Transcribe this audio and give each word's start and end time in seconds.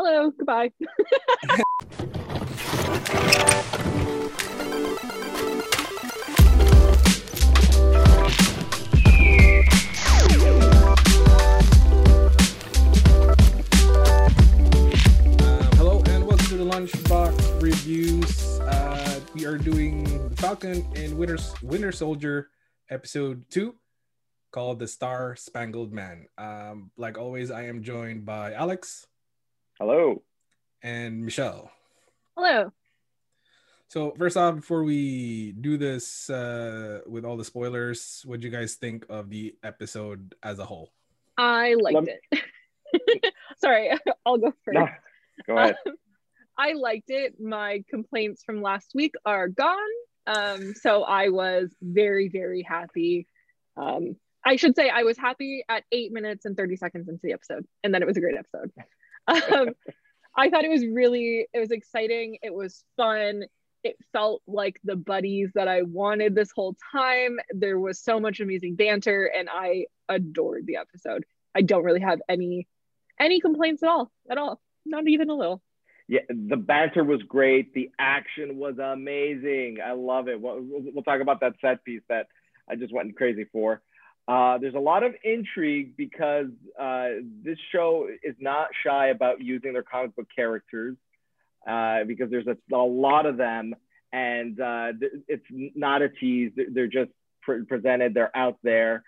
Hello, 0.00 0.30
goodbye. 0.30 0.70
Hello 15.74 16.00
and 16.06 16.24
welcome 16.24 16.46
to 16.46 16.56
the 16.56 16.64
Lunchbox 16.64 17.60
Reviews. 17.60 18.60
Uh, 18.60 19.18
we 19.34 19.46
are 19.46 19.58
doing 19.58 20.30
Falcon 20.36 20.86
and 20.94 21.18
Winter 21.18 21.38
Winter 21.60 21.90
Soldier 21.90 22.50
episode 22.88 23.50
two, 23.50 23.74
called 24.52 24.78
"The 24.78 24.86
Star 24.86 25.34
Spangled 25.34 25.92
Man." 25.92 26.28
Um, 26.38 26.92
like 26.96 27.18
always, 27.18 27.50
I 27.50 27.64
am 27.64 27.82
joined 27.82 28.24
by 28.24 28.52
Alex 28.52 29.07
Hello. 29.80 30.22
and 30.82 31.24
Michelle. 31.24 31.70
Hello. 32.36 32.72
So 33.88 34.12
first 34.18 34.36
off, 34.36 34.56
before 34.56 34.84
we 34.84 35.52
do 35.52 35.78
this 35.78 36.28
uh, 36.28 37.00
with 37.06 37.24
all 37.24 37.36
the 37.36 37.44
spoilers, 37.44 38.22
what 38.26 38.40
do 38.40 38.46
you 38.46 38.52
guys 38.52 38.74
think 38.74 39.06
of 39.08 39.30
the 39.30 39.54
episode 39.62 40.34
as 40.42 40.58
a 40.58 40.64
whole? 40.64 40.92
I 41.38 41.74
liked 41.74 41.94
Lem- 41.94 42.06
it. 42.32 43.34
Sorry, 43.58 43.90
I'll 44.26 44.38
go 44.38 44.52
first. 44.64 44.74
No, 44.78 44.88
go 45.46 45.56
ahead. 45.56 45.76
Um, 45.86 45.94
I 46.58 46.72
liked 46.72 47.10
it. 47.10 47.40
My 47.40 47.84
complaints 47.88 48.42
from 48.44 48.60
last 48.60 48.90
week 48.94 49.14
are 49.24 49.48
gone. 49.48 49.78
Um, 50.26 50.74
so 50.74 51.04
I 51.04 51.28
was 51.28 51.74
very, 51.80 52.28
very 52.28 52.62
happy. 52.62 53.26
Um, 53.76 54.16
I 54.44 54.56
should 54.56 54.76
say 54.76 54.90
I 54.90 55.04
was 55.04 55.16
happy 55.16 55.64
at 55.68 55.84
eight 55.92 56.12
minutes 56.12 56.44
and 56.44 56.56
30 56.56 56.76
seconds 56.76 57.08
into 57.08 57.20
the 57.22 57.32
episode, 57.32 57.64
and 57.84 57.94
then 57.94 58.02
it 58.02 58.06
was 58.06 58.16
a 58.16 58.20
great 58.20 58.36
episode. 58.36 58.72
Um, 59.28 59.68
I 60.36 60.50
thought 60.50 60.64
it 60.64 60.70
was 60.70 60.84
really, 60.86 61.46
it 61.52 61.58
was 61.58 61.70
exciting. 61.70 62.38
It 62.42 62.54
was 62.54 62.82
fun. 62.96 63.44
It 63.84 63.96
felt 64.12 64.42
like 64.46 64.80
the 64.82 64.96
buddies 64.96 65.50
that 65.54 65.68
I 65.68 65.82
wanted 65.82 66.34
this 66.34 66.50
whole 66.54 66.76
time. 66.92 67.38
There 67.50 67.78
was 67.78 68.00
so 68.00 68.18
much 68.18 68.40
amazing 68.40 68.74
banter, 68.74 69.26
and 69.26 69.48
I 69.50 69.86
adored 70.08 70.66
the 70.66 70.76
episode. 70.76 71.24
I 71.54 71.62
don't 71.62 71.84
really 71.84 72.00
have 72.00 72.20
any 72.28 72.66
any 73.20 73.40
complaints 73.40 73.82
at 73.82 73.88
all, 73.88 74.10
at 74.30 74.38
all, 74.38 74.60
not 74.86 75.06
even 75.08 75.28
a 75.30 75.34
little. 75.34 75.62
Yeah, 76.08 76.20
the 76.28 76.56
banter 76.56 77.04
was 77.04 77.22
great. 77.22 77.74
The 77.74 77.90
action 77.98 78.56
was 78.56 78.78
amazing. 78.78 79.78
I 79.84 79.92
love 79.92 80.28
it. 80.28 80.40
We'll, 80.40 80.60
we'll 80.60 80.82
we'll 80.94 81.02
talk 81.04 81.20
about 81.20 81.40
that 81.40 81.54
set 81.60 81.84
piece 81.84 82.02
that 82.08 82.28
I 82.68 82.76
just 82.76 82.94
went 82.94 83.16
crazy 83.16 83.44
for. 83.52 83.82
Uh, 84.28 84.58
there's 84.58 84.74
a 84.74 84.78
lot 84.78 85.02
of 85.02 85.14
intrigue 85.24 85.96
because 85.96 86.48
uh, 86.78 87.08
this 87.42 87.58
show 87.72 88.08
is 88.22 88.34
not 88.38 88.68
shy 88.84 89.08
about 89.08 89.40
using 89.40 89.72
their 89.72 89.82
comic 89.82 90.14
book 90.14 90.26
characters 90.36 90.96
uh, 91.66 92.04
because 92.04 92.30
there's 92.30 92.46
a, 92.46 92.56
a 92.74 92.76
lot 92.76 93.24
of 93.24 93.38
them 93.38 93.74
and 94.12 94.60
uh, 94.60 94.92
it's 95.28 95.44
not 95.50 96.02
a 96.02 96.08
tease. 96.08 96.52
They're- 96.56 96.86
just 96.86 97.10
pre- 97.42 97.64
presented. 97.64 98.14
They're 98.14 98.36
out 98.36 98.58
there, 98.62 99.04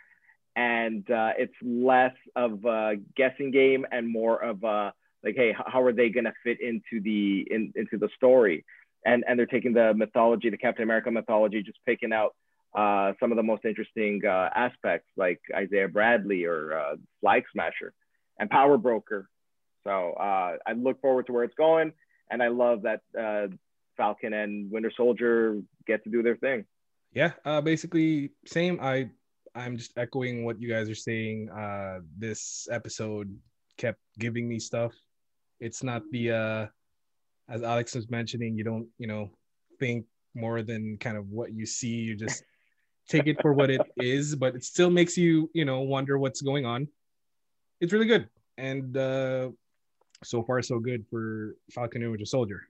and 0.57 1.09
uh, 1.11 1.33
it's 1.39 1.55
less 1.63 2.15
of 2.37 2.65
a 2.65 2.97
guessing 3.17 3.51
game 3.51 3.87
and 3.91 4.09
more 4.09 4.43
of 4.43 4.63
a 4.65 4.93
like, 5.23 5.37
hey, 5.37 5.55
how 5.67 5.83
are 5.83 5.93
they 5.93 6.09
going 6.09 6.25
to 6.25 6.33
fit 6.43 6.59
into 6.61 7.03
the 7.03 7.47
in, 7.51 7.73
into 7.77 7.99
the 7.99 8.09
story? 8.17 8.65
And 9.05 9.25
and 9.27 9.39
they're 9.39 9.47
taking 9.47 9.73
the 9.73 9.95
mythology, 9.95 10.51
the 10.51 10.59
Captain 10.59 10.83
America 10.83 11.11
mythology, 11.11 11.63
just 11.63 11.79
picking 11.87 12.13
out 12.13 12.35
uh, 12.75 13.13
some 13.19 13.33
of 13.33 13.37
the 13.37 13.43
most 13.43 13.65
interesting 13.65 14.23
uh, 14.25 14.49
aspects, 14.55 15.09
like 15.17 15.41
Isaiah 15.55 15.89
Bradley 15.89 16.45
or 16.45 16.79
uh, 16.79 16.97
Flag 17.21 17.43
Smasher 17.53 17.93
and 18.39 18.49
Power 18.49 18.79
Broker. 18.79 19.29
So 19.85 20.13
uh, 20.13 20.57
I 20.67 20.73
look 20.77 21.01
forward 21.01 21.27
to 21.27 21.33
where 21.33 21.45
it's 21.45 21.55
going, 21.55 21.93
and 22.31 22.43
I 22.43 22.49
love 22.49 22.83
that 22.83 23.01
uh, 23.19 23.49
Falcon 23.97 24.33
and 24.35 24.71
Winter 24.71 24.93
Soldier 24.97 25.61
get 25.87 26.05
to 26.05 26.11
do 26.11 26.23
their 26.23 26.37
thing. 26.37 26.65
yeah 27.13 27.33
basically 27.61 28.31
same 28.47 28.79
i 28.81 29.11
i'm 29.57 29.77
just 29.77 29.91
echoing 29.99 30.45
what 30.45 30.61
you 30.63 30.69
guys 30.71 30.89
are 30.89 31.03
saying 31.11 31.49
this 32.17 32.69
episode 32.71 33.29
kept 33.77 33.99
giving 34.17 34.47
me 34.49 34.61
stuff 34.61 34.93
it's 35.59 35.83
not 35.83 36.03
the 36.13 36.31
as 37.49 37.63
alex 37.73 37.97
was 37.97 38.09
mentioning 38.11 38.57
you 38.57 38.63
don't 38.63 38.87
you 39.03 39.09
know 39.09 39.29
think 39.81 40.07
more 40.37 40.63
than 40.63 40.97
kind 40.99 41.17
of 41.17 41.27
what 41.39 41.51
you 41.53 41.67
see 41.67 41.97
you 42.07 42.15
just 42.15 42.45
take 43.11 43.27
it 43.27 43.41
for 43.43 43.53
what 43.53 43.71
it 43.71 43.81
is 43.97 44.35
but 44.35 44.55
it 44.55 44.65
still 44.65 44.91
makes 44.91 45.19
you 45.19 45.51
you 45.53 45.65
know 45.65 45.81
wonder 45.81 46.19
what's 46.19 46.41
going 46.41 46.65
on 46.65 46.89
it's 47.81 47.93
really 47.93 48.07
good 48.07 48.29
and 48.57 48.97
uh 48.97 49.51
so 50.23 50.43
far 50.43 50.63
so 50.63 50.79
good 50.79 51.05
for 51.11 51.57
falcon 51.71 52.03
and 52.03 52.11
winter 52.11 52.25
soldier 52.27 52.63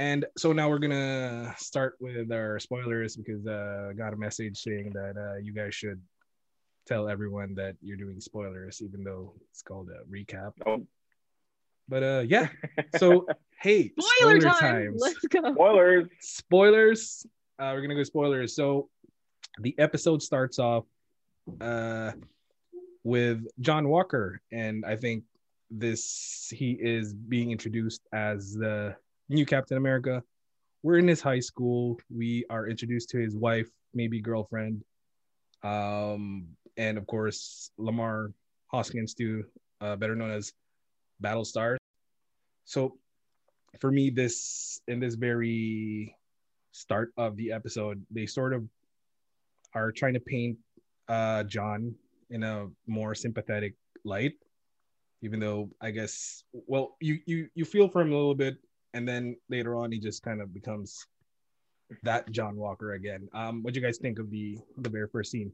and 0.00 0.24
so 0.38 0.54
now 0.54 0.66
we're 0.70 0.78
gonna 0.78 1.54
start 1.58 1.96
with 2.00 2.32
our 2.32 2.58
spoilers 2.58 3.16
because 3.16 3.46
uh, 3.46 3.88
I 3.90 3.92
got 3.92 4.14
a 4.14 4.16
message 4.16 4.56
saying 4.56 4.92
that 4.94 5.14
uh, 5.18 5.36
you 5.36 5.52
guys 5.52 5.74
should 5.74 6.00
tell 6.86 7.06
everyone 7.06 7.54
that 7.56 7.76
you're 7.82 7.98
doing 7.98 8.18
spoilers, 8.18 8.80
even 8.80 9.04
though 9.04 9.34
it's 9.50 9.60
called 9.60 9.90
a 9.90 10.10
recap. 10.10 10.52
Oh. 10.64 10.86
But 11.86 12.02
uh, 12.02 12.24
yeah. 12.26 12.48
So 12.96 13.26
hey, 13.60 13.92
Spoiler 14.00 14.38
time. 14.40 14.58
times. 14.58 15.02
Let's 15.02 15.18
go. 15.26 15.52
Spoilers. 15.52 16.08
Spoilers. 16.20 17.26
Uh, 17.60 17.72
we're 17.74 17.82
gonna 17.82 17.94
go 17.94 18.02
spoilers. 18.02 18.56
So 18.56 18.88
the 19.58 19.74
episode 19.78 20.22
starts 20.22 20.58
off 20.58 20.86
uh, 21.60 22.12
with 23.04 23.46
John 23.60 23.88
Walker, 23.88 24.40
and 24.50 24.82
I 24.86 24.96
think 24.96 25.24
this 25.70 26.50
he 26.56 26.72
is 26.80 27.12
being 27.12 27.50
introduced 27.50 28.00
as 28.14 28.54
the 28.54 28.96
new 29.28 29.44
Captain 29.44 29.76
America. 29.76 30.22
We're 30.82 30.96
in 30.96 31.06
his 31.06 31.20
high 31.20 31.40
school. 31.40 31.98
We 32.08 32.46
are 32.48 32.66
introduced 32.66 33.10
to 33.10 33.18
his 33.18 33.36
wife, 33.36 33.68
maybe 33.92 34.22
girlfriend, 34.22 34.82
um, 35.62 36.46
and 36.78 36.96
of 36.96 37.06
course 37.06 37.72
Lamar 37.76 38.32
Hoskins, 38.68 39.12
too, 39.12 39.44
uh, 39.82 39.96
better 39.96 40.16
known 40.16 40.30
as 40.30 40.54
Battlestar. 41.22 41.76
So, 42.64 42.96
for 43.80 43.92
me, 43.92 44.08
this 44.08 44.80
in 44.88 44.98
this 44.98 45.14
very 45.14 46.16
start 46.72 47.12
of 47.16 47.36
the 47.36 47.52
episode, 47.52 48.04
they 48.10 48.26
sort 48.26 48.52
of 48.52 48.64
are 49.74 49.92
trying 49.92 50.14
to 50.14 50.20
paint 50.20 50.58
uh, 51.08 51.44
John 51.44 51.94
in 52.30 52.42
a 52.42 52.68
more 52.86 53.14
sympathetic 53.14 53.74
light, 54.04 54.34
even 55.22 55.40
though 55.40 55.70
I 55.80 55.90
guess 55.90 56.44
well, 56.52 56.96
you 57.00 57.18
you 57.26 57.48
you 57.54 57.64
feel 57.64 57.88
for 57.88 58.00
him 58.00 58.12
a 58.12 58.16
little 58.16 58.34
bit, 58.34 58.56
and 58.94 59.06
then 59.06 59.36
later 59.48 59.76
on 59.76 59.92
he 59.92 59.98
just 59.98 60.22
kind 60.22 60.40
of 60.40 60.54
becomes 60.54 61.06
that 62.02 62.30
John 62.30 62.56
Walker 62.56 62.92
again. 62.92 63.28
Um, 63.32 63.62
what 63.62 63.74
do 63.74 63.80
you 63.80 63.86
guys 63.86 63.98
think 63.98 64.18
of 64.18 64.30
the 64.30 64.58
the 64.78 64.88
very 64.88 65.08
first 65.08 65.30
scene? 65.30 65.52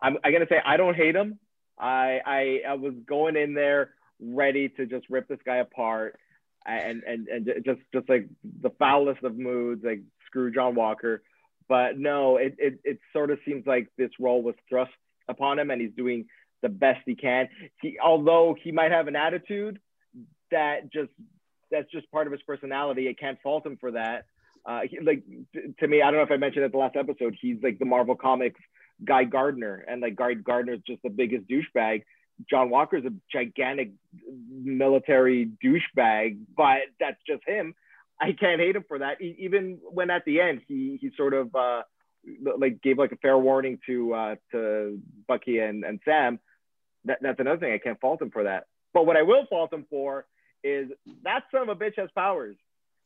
I'm, 0.00 0.18
I 0.24 0.32
gotta 0.32 0.46
say, 0.48 0.60
I 0.64 0.76
don't 0.76 0.96
hate 0.96 1.14
him. 1.14 1.38
I, 1.78 2.20
I 2.26 2.60
I 2.70 2.74
was 2.74 2.94
going 3.06 3.36
in 3.36 3.54
there 3.54 3.94
ready 4.20 4.68
to 4.70 4.86
just 4.86 5.06
rip 5.10 5.28
this 5.28 5.40
guy 5.44 5.56
apart, 5.56 6.18
and 6.66 7.02
and 7.04 7.28
and 7.28 7.64
just 7.64 7.80
just 7.92 8.08
like 8.08 8.28
the 8.60 8.70
foulest 8.78 9.22
of 9.22 9.36
moods, 9.36 9.82
like 9.84 10.02
screw 10.32 10.52
John 10.52 10.74
Walker. 10.74 11.22
But 11.68 11.98
no, 11.98 12.36
it 12.36 12.56
it 12.58 12.80
it 12.84 12.98
sort 13.12 13.30
of 13.30 13.38
seems 13.44 13.66
like 13.66 13.88
this 13.96 14.10
role 14.18 14.42
was 14.42 14.54
thrust 14.68 14.90
upon 15.28 15.58
him, 15.58 15.70
and 15.70 15.80
he's 15.80 15.92
doing 15.96 16.26
the 16.62 16.68
best 16.68 17.00
he 17.06 17.14
can. 17.14 17.48
He 17.80 17.98
although 18.02 18.56
he 18.60 18.72
might 18.72 18.90
have 18.90 19.08
an 19.08 19.16
attitude 19.16 19.78
that 20.50 20.92
just 20.92 21.10
that's 21.70 21.90
just 21.90 22.10
part 22.10 22.26
of 22.26 22.32
his 22.32 22.42
personality. 22.42 23.08
I 23.08 23.14
can't 23.14 23.38
fault 23.42 23.66
him 23.66 23.76
for 23.80 23.92
that. 23.92 24.26
Uh, 24.64 24.82
he, 24.88 25.00
like 25.00 25.22
t- 25.54 25.74
to 25.80 25.88
me, 25.88 26.02
I 26.02 26.10
don't 26.10 26.16
know 26.16 26.22
if 26.22 26.30
I 26.30 26.36
mentioned 26.36 26.64
at 26.64 26.72
the 26.72 26.78
last 26.78 26.96
episode, 26.96 27.36
he's 27.40 27.56
like 27.62 27.78
the 27.78 27.84
Marvel 27.84 28.14
Comics 28.14 28.60
Guy 29.04 29.24
Gardner, 29.24 29.84
and 29.88 30.00
like 30.00 30.14
Guy 30.16 30.34
Gardner's 30.34 30.80
just 30.86 31.02
the 31.02 31.10
biggest 31.10 31.48
douchebag. 31.48 32.02
John 32.48 32.70
Walker's 32.70 33.04
a 33.04 33.12
gigantic 33.32 33.92
military 34.50 35.50
douchebag, 35.64 36.38
but 36.56 36.80
that's 37.00 37.18
just 37.26 37.42
him. 37.46 37.74
I 38.22 38.32
can't 38.32 38.60
hate 38.60 38.76
him 38.76 38.84
for 38.86 39.00
that. 39.00 39.20
E- 39.20 39.36
even 39.40 39.78
when 39.82 40.10
at 40.10 40.24
the 40.24 40.40
end 40.40 40.60
he 40.68 40.96
he 41.00 41.10
sort 41.16 41.34
of 41.34 41.54
uh, 41.54 41.82
like 42.56 42.80
gave 42.80 42.96
like 42.96 43.10
a 43.12 43.16
fair 43.16 43.36
warning 43.36 43.80
to 43.86 44.14
uh, 44.14 44.34
to 44.52 45.00
Bucky 45.26 45.58
and, 45.58 45.84
and 45.84 45.98
Sam. 46.04 46.38
That, 47.04 47.18
that's 47.20 47.40
another 47.40 47.58
thing. 47.58 47.72
I 47.72 47.78
can't 47.78 48.00
fault 48.00 48.22
him 48.22 48.30
for 48.30 48.44
that. 48.44 48.66
But 48.94 49.06
what 49.06 49.16
I 49.16 49.22
will 49.22 49.44
fault 49.50 49.72
him 49.72 49.86
for 49.90 50.24
is 50.62 50.88
that 51.24 51.42
son 51.50 51.62
of 51.62 51.68
a 51.68 51.74
bitch 51.74 51.98
has 51.98 52.10
powers. 52.14 52.56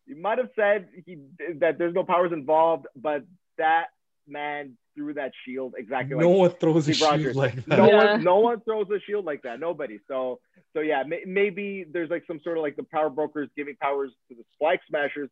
You 0.04 0.16
might 0.16 0.36
have 0.36 0.50
said 0.54 0.88
he 1.06 1.18
that 1.60 1.78
there's 1.78 1.94
no 1.94 2.04
powers 2.04 2.32
involved, 2.32 2.86
but 2.94 3.24
that 3.56 3.86
man 4.28 4.76
threw 4.96 5.14
that 5.14 5.30
shield 5.44 5.74
exactly 5.78 6.16
no 6.16 6.30
like 6.30 6.38
one 6.38 6.58
throws 6.58 6.88
a 6.88 7.04
Rogers. 7.04 7.22
shield 7.22 7.36
like 7.36 7.54
that. 7.66 7.78
no 7.78 7.86
Yeah. 7.88 7.96
one 8.14 8.24
no 8.24 8.36
one 8.40 8.60
throws 8.62 8.88
a 8.90 8.98
shield 9.06 9.24
like 9.24 9.42
that 9.42 9.60
nobody 9.60 9.98
so 10.08 10.40
so 10.72 10.80
yeah 10.80 11.02
may, 11.06 11.22
maybe 11.26 11.84
there's 11.88 12.10
like 12.10 12.24
some 12.26 12.40
sort 12.42 12.56
of 12.58 12.62
like 12.62 12.76
the 12.76 12.82
power 12.82 13.10
brokers 13.10 13.48
giving 13.56 13.76
powers 13.76 14.10
to 14.28 14.34
the 14.34 14.42
spike 14.54 14.80
smashers 14.88 15.28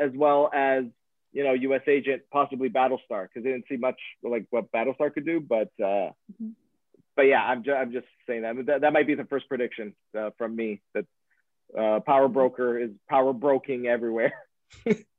as 0.00 0.10
well 0.14 0.50
as 0.54 0.84
you 1.32 1.44
know 1.44 1.54
us 1.74 1.82
agent 1.86 2.22
possibly 2.32 2.68
battlestar 2.68 3.22
because 3.28 3.44
they 3.44 3.50
didn't 3.52 3.66
see 3.68 3.76
much 3.76 4.00
like 4.22 4.46
what 4.50 4.72
battlestar 4.72 5.12
could 5.12 5.24
do 5.26 5.38
but 5.40 5.68
uh 5.82 6.10
Mhm. 6.42 6.52
but 7.16 7.22
yeah 7.22 7.42
i'm 7.44 7.62
just 7.62 7.76
i'm 7.76 7.92
just 7.92 8.06
saying 8.26 8.42
that 8.42 8.66
that, 8.66 8.80
that 8.80 8.92
might 8.92 9.06
be 9.06 9.14
the 9.14 9.24
first 9.26 9.48
prediction 9.48 9.94
uh, 10.18 10.30
from 10.38 10.56
me 10.56 10.80
that 10.94 11.04
uh, 11.78 12.00
power 12.00 12.28
broker 12.28 12.78
is 12.78 12.90
power 13.08 13.32
broking 13.32 13.86
everywhere. 13.86 14.32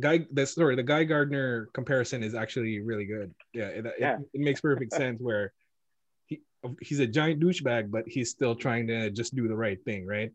Guy, 0.00 0.26
the 0.30 0.46
sorry, 0.46 0.76
the 0.76 0.82
Guy 0.82 1.04
Gardner 1.04 1.68
comparison 1.72 2.22
is 2.22 2.34
actually 2.34 2.80
really 2.80 3.04
good. 3.04 3.34
Yeah, 3.52 3.68
it, 3.68 3.86
Yeah. 3.98 4.18
It, 4.18 4.28
it 4.34 4.40
makes 4.40 4.60
perfect 4.60 4.92
sense 4.92 5.20
where 5.20 5.52
he 6.26 6.40
he's 6.80 7.00
a 7.00 7.06
giant 7.06 7.40
douchebag, 7.40 7.90
but 7.90 8.04
he's 8.06 8.30
still 8.30 8.54
trying 8.54 8.86
to 8.88 9.10
just 9.10 9.34
do 9.34 9.48
the 9.48 9.56
right 9.56 9.82
thing, 9.84 10.06
right? 10.06 10.32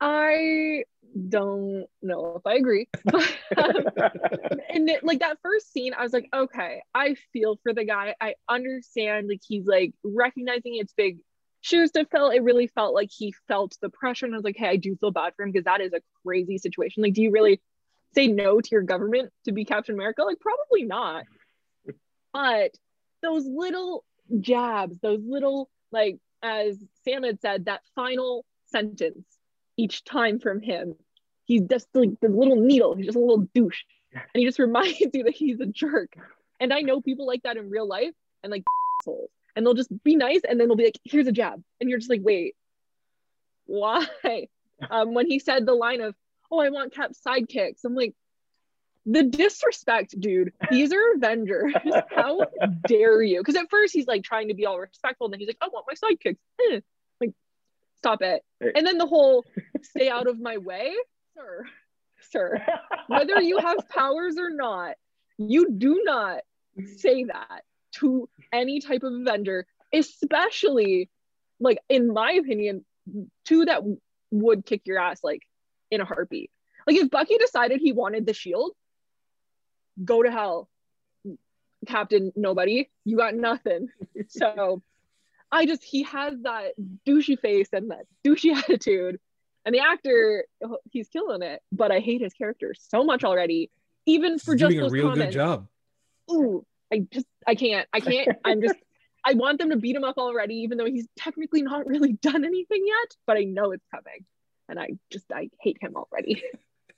I 0.00 0.84
don't 1.28 1.86
know 2.02 2.36
if 2.36 2.46
I 2.46 2.54
agree. 2.54 2.88
Um, 3.56 3.74
and 4.72 4.88
it, 4.88 5.02
like 5.02 5.18
that 5.18 5.38
first 5.42 5.72
scene, 5.72 5.92
I 5.92 6.04
was 6.04 6.12
like, 6.12 6.28
okay, 6.32 6.82
I 6.94 7.16
feel 7.32 7.58
for 7.64 7.74
the 7.74 7.84
guy. 7.84 8.14
I 8.20 8.36
understand. 8.48 9.28
Like 9.28 9.40
he's 9.44 9.66
like 9.66 9.92
recognizing 10.04 10.76
it's 10.76 10.92
big 10.92 11.18
shoes 11.62 11.90
to 11.92 12.06
fill. 12.06 12.30
It 12.30 12.44
really 12.44 12.68
felt 12.68 12.94
like 12.94 13.10
he 13.10 13.34
felt 13.48 13.76
the 13.82 13.90
pressure, 13.90 14.26
and 14.26 14.34
I 14.34 14.38
was 14.38 14.44
like, 14.44 14.56
hey, 14.56 14.68
I 14.68 14.76
do 14.76 14.96
feel 15.00 15.10
bad 15.10 15.32
for 15.36 15.42
him 15.42 15.50
because 15.50 15.64
that 15.64 15.80
is 15.80 15.92
a 15.92 16.00
crazy 16.24 16.58
situation. 16.58 17.02
Like, 17.02 17.14
do 17.14 17.22
you 17.22 17.32
really 17.32 17.60
say 18.14 18.26
no 18.26 18.60
to 18.60 18.68
your 18.70 18.82
government 18.82 19.30
to 19.44 19.52
be 19.52 19.64
Captain 19.64 19.94
America? 19.94 20.22
Like, 20.22 20.40
probably 20.40 20.84
not. 20.84 21.24
But 22.32 22.72
those 23.22 23.46
little 23.46 24.04
jabs, 24.38 24.98
those 25.00 25.20
little 25.24 25.68
like, 25.92 26.18
as 26.42 26.78
Sam 27.04 27.22
had 27.22 27.40
said, 27.40 27.66
that 27.66 27.82
final 27.94 28.44
sentence 28.66 29.26
each 29.76 30.04
time 30.04 30.38
from 30.38 30.60
him. 30.60 30.94
He's 31.44 31.62
just 31.62 31.88
like 31.94 32.10
the 32.20 32.28
little 32.28 32.56
needle. 32.56 32.94
He's 32.94 33.06
just 33.06 33.16
a 33.16 33.20
little 33.20 33.48
douche. 33.54 33.82
And 34.12 34.22
he 34.34 34.44
just 34.44 34.58
reminds 34.58 35.00
you 35.14 35.24
that 35.24 35.34
he's 35.34 35.60
a 35.60 35.66
jerk. 35.66 36.14
And 36.58 36.72
I 36.72 36.80
know 36.80 37.00
people 37.00 37.26
like 37.26 37.42
that 37.42 37.56
in 37.56 37.70
real 37.70 37.88
life 37.88 38.14
and 38.42 38.50
like 38.50 38.64
assholes. 39.00 39.30
And 39.56 39.66
they'll 39.66 39.74
just 39.74 39.90
be 40.04 40.14
nice 40.14 40.40
and 40.48 40.60
then 40.60 40.68
they'll 40.68 40.76
be 40.76 40.84
like, 40.84 41.00
here's 41.04 41.26
a 41.26 41.32
jab. 41.32 41.62
And 41.80 41.90
you're 41.90 41.98
just 41.98 42.10
like, 42.10 42.22
wait, 42.22 42.54
why? 43.66 44.06
Um, 44.90 45.12
when 45.12 45.26
he 45.26 45.40
said 45.40 45.66
the 45.66 45.74
line 45.74 46.00
of, 46.00 46.14
oh, 46.50 46.58
I 46.58 46.70
want 46.70 46.94
Cap's 46.94 47.20
sidekicks. 47.26 47.84
I'm 47.84 47.94
like, 47.94 48.14
the 49.06 49.22
disrespect, 49.22 50.18
dude. 50.18 50.52
These 50.70 50.92
are 50.92 51.14
Avengers. 51.14 51.74
How 52.10 52.46
dare 52.86 53.22
you? 53.22 53.40
Because 53.40 53.56
at 53.56 53.70
first 53.70 53.94
he's 53.94 54.06
like 54.06 54.22
trying 54.22 54.48
to 54.48 54.54
be 54.54 54.66
all 54.66 54.78
respectful, 54.78 55.26
and 55.26 55.32
then 55.32 55.40
he's 55.40 55.48
like, 55.48 55.58
I 55.60 55.68
want 55.68 55.86
my 55.88 55.94
sidekicks. 55.94 56.36
Eh. 56.72 56.80
Like, 57.20 57.32
stop 57.96 58.22
it. 58.22 58.42
And 58.60 58.86
then 58.86 58.98
the 58.98 59.06
whole 59.06 59.44
stay 59.82 60.08
out 60.08 60.26
of 60.26 60.38
my 60.38 60.58
way, 60.58 60.94
sir, 61.36 61.64
sir. 62.30 62.66
Whether 63.06 63.40
you 63.40 63.58
have 63.58 63.88
powers 63.88 64.36
or 64.38 64.50
not, 64.50 64.96
you 65.38 65.70
do 65.70 66.02
not 66.04 66.40
say 66.96 67.24
that 67.24 67.62
to 67.92 68.28
any 68.52 68.80
type 68.80 69.02
of 69.02 69.12
Avenger, 69.12 69.66
especially 69.92 71.10
like 71.58 71.78
in 71.88 72.12
my 72.12 72.32
opinion, 72.32 72.84
two 73.44 73.64
that 73.64 73.82
would 74.30 74.64
kick 74.64 74.82
your 74.84 74.98
ass 74.98 75.20
like 75.22 75.42
in 75.90 76.00
a 76.00 76.04
heartbeat. 76.04 76.50
Like 76.86 76.96
if 76.96 77.10
Bucky 77.10 77.38
decided 77.38 77.80
he 77.80 77.92
wanted 77.92 78.26
the 78.26 78.34
shield, 78.34 78.72
go 80.04 80.22
to 80.22 80.30
hell. 80.30 80.68
Captain 81.86 82.32
Nobody, 82.36 82.90
you 83.04 83.16
got 83.16 83.34
nothing. 83.34 83.88
so 84.28 84.82
I 85.50 85.66
just 85.66 85.82
he 85.82 86.02
has 86.04 86.34
that 86.42 86.72
douchey 87.06 87.38
face 87.38 87.68
and 87.72 87.90
that 87.90 88.06
douchey 88.24 88.54
attitude. 88.56 89.18
And 89.64 89.74
the 89.74 89.80
actor, 89.80 90.46
he's 90.90 91.08
killing 91.08 91.42
it. 91.42 91.62
But 91.70 91.92
I 91.92 92.00
hate 92.00 92.22
his 92.22 92.32
character 92.32 92.74
so 92.78 93.04
much 93.04 93.24
already. 93.24 93.70
Even 94.06 94.38
for 94.38 94.54
He's 94.54 94.60
just 94.60 94.72
doing 94.72 94.86
a 94.86 94.88
real 94.88 95.10
comments. 95.10 95.34
good 95.34 95.38
job. 95.38 95.68
Ooh, 96.30 96.64
I 96.92 97.06
just 97.10 97.26
I 97.46 97.54
can't. 97.54 97.86
I 97.92 98.00
can't. 98.00 98.36
I'm 98.44 98.62
just 98.62 98.76
I 99.24 99.34
want 99.34 99.58
them 99.58 99.70
to 99.70 99.76
beat 99.76 99.94
him 99.94 100.04
up 100.04 100.16
already, 100.16 100.54
even 100.56 100.78
though 100.78 100.86
he's 100.86 101.06
technically 101.16 101.62
not 101.62 101.86
really 101.86 102.12
done 102.14 102.44
anything 102.44 102.82
yet, 102.86 103.16
but 103.26 103.36
I 103.36 103.44
know 103.44 103.72
it's 103.72 103.84
coming. 103.94 104.24
And 104.70 104.78
I 104.78 104.90
just 105.10 105.26
I 105.32 105.50
hate 105.60 105.78
him 105.80 105.96
already. 105.96 106.42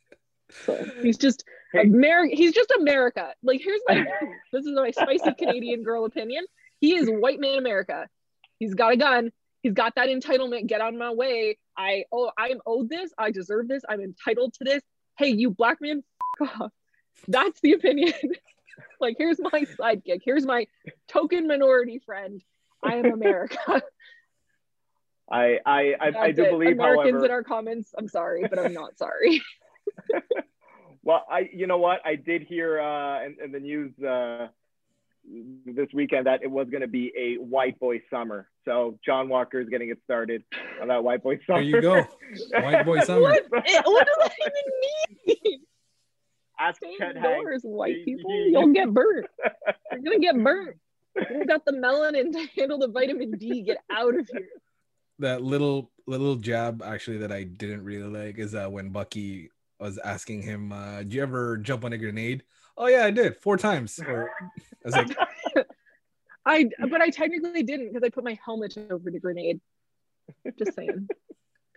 so 0.64 0.84
he's 1.02 1.18
just. 1.18 1.44
America 1.74 2.36
he's 2.36 2.52
just 2.52 2.70
America. 2.78 3.32
Like 3.42 3.60
here's 3.62 3.80
my 3.88 4.04
this 4.52 4.66
is 4.66 4.74
my 4.74 4.90
spicy 4.90 5.32
Canadian 5.38 5.82
girl 5.82 6.04
opinion. 6.04 6.44
He 6.80 6.94
is 6.94 7.08
white 7.08 7.40
man 7.40 7.58
America. 7.58 8.08
He's 8.58 8.74
got 8.74 8.92
a 8.92 8.96
gun. 8.96 9.32
He's 9.62 9.72
got 9.72 9.94
that 9.94 10.08
entitlement. 10.08 10.66
Get 10.66 10.80
out 10.80 10.92
of 10.92 10.98
my 10.98 11.12
way. 11.12 11.58
I 11.76 12.04
oh 12.12 12.30
I'm 12.36 12.58
owed 12.66 12.88
this. 12.88 13.12
I 13.16 13.30
deserve 13.30 13.68
this. 13.68 13.82
I'm 13.88 14.00
entitled 14.00 14.54
to 14.54 14.64
this. 14.64 14.82
Hey, 15.16 15.28
you 15.28 15.50
black 15.50 15.80
man, 15.80 16.02
f- 16.40 16.60
off. 16.60 16.72
That's 17.28 17.60
the 17.60 17.72
opinion. 17.72 18.12
like 19.00 19.16
here's 19.18 19.38
my 19.40 19.64
sidekick. 19.78 20.20
Here's 20.24 20.44
my 20.44 20.66
token 21.08 21.46
minority 21.46 22.00
friend. 22.04 22.42
I 22.82 22.96
am 22.96 23.06
America. 23.06 23.82
I 25.30 25.58
I 25.64 25.94
I, 26.00 26.12
I 26.18 26.32
do 26.32 26.44
it. 26.44 26.50
believe, 26.50 26.72
Americans 26.72 27.10
however, 27.12 27.24
in 27.26 27.30
our 27.30 27.42
comments. 27.42 27.94
I'm 27.96 28.08
sorry, 28.08 28.44
but 28.48 28.58
I'm 28.58 28.72
not 28.74 28.98
sorry. 28.98 29.42
well, 31.02 31.24
I 31.30 31.48
you 31.52 31.66
know 31.66 31.78
what 31.78 32.00
I 32.04 32.16
did 32.16 32.42
hear 32.42 32.80
uh, 32.80 33.24
in, 33.24 33.36
in 33.44 33.52
the 33.52 33.60
news 33.60 33.92
uh, 34.02 34.48
this 35.64 35.88
weekend 35.92 36.26
that 36.26 36.42
it 36.42 36.50
was 36.50 36.68
going 36.70 36.80
to 36.80 36.88
be 36.88 37.12
a 37.16 37.34
white 37.42 37.78
boy 37.78 38.02
summer. 38.10 38.48
So 38.64 38.98
John 39.04 39.28
Walker 39.28 39.60
is 39.60 39.68
getting 39.68 39.90
it 39.90 39.98
started 40.04 40.42
on 40.80 40.88
that 40.88 41.02
white 41.04 41.22
boy 41.22 41.38
summer. 41.46 41.60
There 41.60 41.62
you 41.62 41.80
go. 41.80 42.02
White 42.60 42.84
boy 42.84 43.00
summer. 43.04 43.20
What? 43.22 43.38
It- 43.38 43.84
what 43.84 44.06
does 44.06 44.16
that 44.18 44.32
even 44.40 45.36
mean? 45.52 45.60
Ask 46.58 46.76
Stay 46.78 46.94
Chet 46.98 47.16
Hanks. 47.16 47.62
white 47.64 48.04
people. 48.04 48.30
you- 48.34 48.52
You'll 48.52 48.72
get 48.72 48.92
burnt. 48.92 49.26
You're 49.92 50.00
gonna 50.02 50.18
get 50.20 50.36
burnt. 50.42 50.76
You 51.30 51.44
got 51.46 51.64
the 51.64 51.72
melanin 51.72 52.32
to 52.32 52.46
handle 52.56 52.78
the 52.78 52.88
vitamin 52.88 53.32
D. 53.32 53.62
Get 53.62 53.78
out 53.90 54.14
of 54.18 54.28
here. 54.32 54.48
That 55.22 55.40
little 55.42 55.90
little 56.06 56.34
jab 56.34 56.82
actually 56.82 57.18
that 57.18 57.30
I 57.30 57.44
didn't 57.44 57.84
really 57.84 58.08
like 58.08 58.38
is 58.38 58.54
uh, 58.54 58.66
when 58.68 58.90
Bucky 58.90 59.50
was 59.78 59.98
asking 59.98 60.42
him, 60.42 60.72
uh, 60.72 60.98
"Did 60.98 61.14
you 61.14 61.22
ever 61.22 61.56
jump 61.58 61.84
on 61.84 61.92
a 61.92 61.98
grenade?" 61.98 62.42
Oh 62.76 62.88
yeah, 62.88 63.04
I 63.04 63.12
did 63.12 63.36
four 63.36 63.56
times. 63.56 64.00
Or 64.00 64.30
I 64.40 64.48
was 64.84 64.94
like, 64.94 65.16
I 66.44 66.68
but 66.90 67.00
I 67.00 67.10
technically 67.10 67.62
didn't 67.62 67.92
because 67.92 68.02
I 68.04 68.10
put 68.10 68.24
my 68.24 68.36
helmet 68.44 68.76
over 68.90 69.10
the 69.12 69.20
grenade. 69.20 69.60
Just 70.58 70.74
saying. 70.74 71.08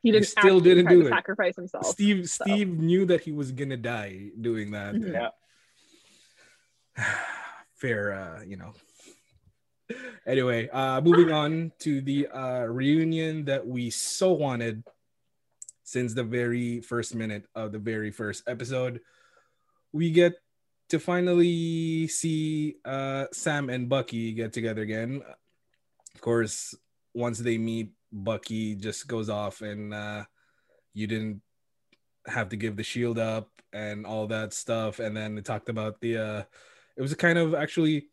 He 0.01 0.11
didn't 0.11 0.27
still 0.27 0.59
didn't 0.59 0.87
do 0.87 1.01
to 1.01 1.07
it. 1.07 1.09
sacrifice 1.09 1.55
himself. 1.55 1.85
Steve 1.87 2.29
Steve 2.29 2.69
knew 2.69 3.05
that 3.05 3.21
he 3.21 3.31
was 3.31 3.51
gonna 3.51 3.77
die 3.77 4.31
doing 4.39 4.71
that. 4.71 4.95
Mhm. 4.95 5.13
Yeah. 5.13 5.29
Fair, 7.75 8.13
uh, 8.13 8.43
you 8.43 8.55
know. 8.57 8.73
Anyway, 10.25 10.67
uh, 10.69 11.01
moving 11.01 11.31
on 11.31 11.71
to 11.79 12.01
the 12.01 12.27
uh, 12.27 12.65
reunion 12.65 13.45
that 13.45 13.65
we 13.65 13.89
so 13.89 14.33
wanted 14.33 14.83
since 15.83 16.13
the 16.13 16.23
very 16.23 16.81
first 16.81 17.13
minute 17.13 17.45
of 17.53 17.71
the 17.71 17.79
very 17.79 18.09
first 18.09 18.43
episode. 18.47 18.99
We 19.93 20.09
get 20.09 20.33
to 20.89 20.99
finally 20.99 22.07
see 22.07 22.75
uh, 22.83 23.25
Sam 23.31 23.69
and 23.69 23.87
Bucky 23.87 24.33
get 24.33 24.53
together 24.53 24.81
again. 24.81 25.21
Of 26.15 26.21
course, 26.21 26.73
once 27.13 27.39
they 27.39 27.57
meet, 27.57 27.91
Bucky 28.11 28.75
just 28.75 29.07
goes 29.07 29.29
off 29.29 29.61
and 29.61 29.93
uh, 29.93 30.23
you 30.93 31.05
didn't 31.05 31.41
have 32.25 32.49
to 32.49 32.55
give 32.55 32.75
the 32.75 32.83
shield 32.83 33.19
up 33.19 33.49
and 33.73 34.05
all 34.05 34.25
that 34.27 34.53
stuff. 34.53 34.99
And 34.99 35.15
then 35.15 35.37
it 35.37 35.45
talked 35.45 35.69
about 35.69 36.01
the, 36.01 36.17
uh, 36.17 36.43
it 36.97 37.01
was 37.01 37.11
a 37.11 37.17
kind 37.17 37.37
of 37.37 37.53
actually, 37.53 38.07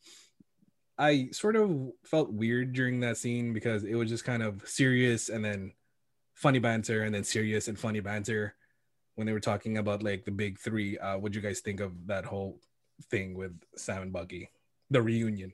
I 0.99 1.29
sort 1.33 1.57
of 1.57 1.93
felt 2.05 2.33
weird 2.33 2.73
during 2.73 3.01
that 3.01 3.17
scene 3.17 3.53
because 3.53 3.85
it 3.85 3.95
was 3.95 4.09
just 4.09 4.25
kind 4.25 4.43
of 4.43 4.67
serious 4.69 5.29
and 5.29 5.45
then 5.45 5.73
funny 6.35 6.59
banter 6.59 7.03
and 7.03 7.15
then 7.15 7.25
serious 7.25 7.69
and 7.69 7.79
funny 7.79 8.01
banter 8.01 8.55
when 9.15 9.27
they 9.27 9.33
were 9.33 9.41
talking 9.41 9.79
about 9.79 10.03
like 10.03 10.25
the 10.25 10.31
big 10.31 10.59
three. 10.59 10.99
Uh, 10.99 11.19
what 11.19 11.33
do 11.33 11.39
you 11.39 11.43
guys 11.43 11.61
think 11.61 11.81
of 11.81 11.93
that 12.07 12.25
whole 12.25 12.59
thing 13.11 13.35
with 13.35 13.53
Sam 13.77 14.03
and 14.03 14.13
Bucky, 14.13 14.51
the 14.91 15.03
reunion? 15.03 15.53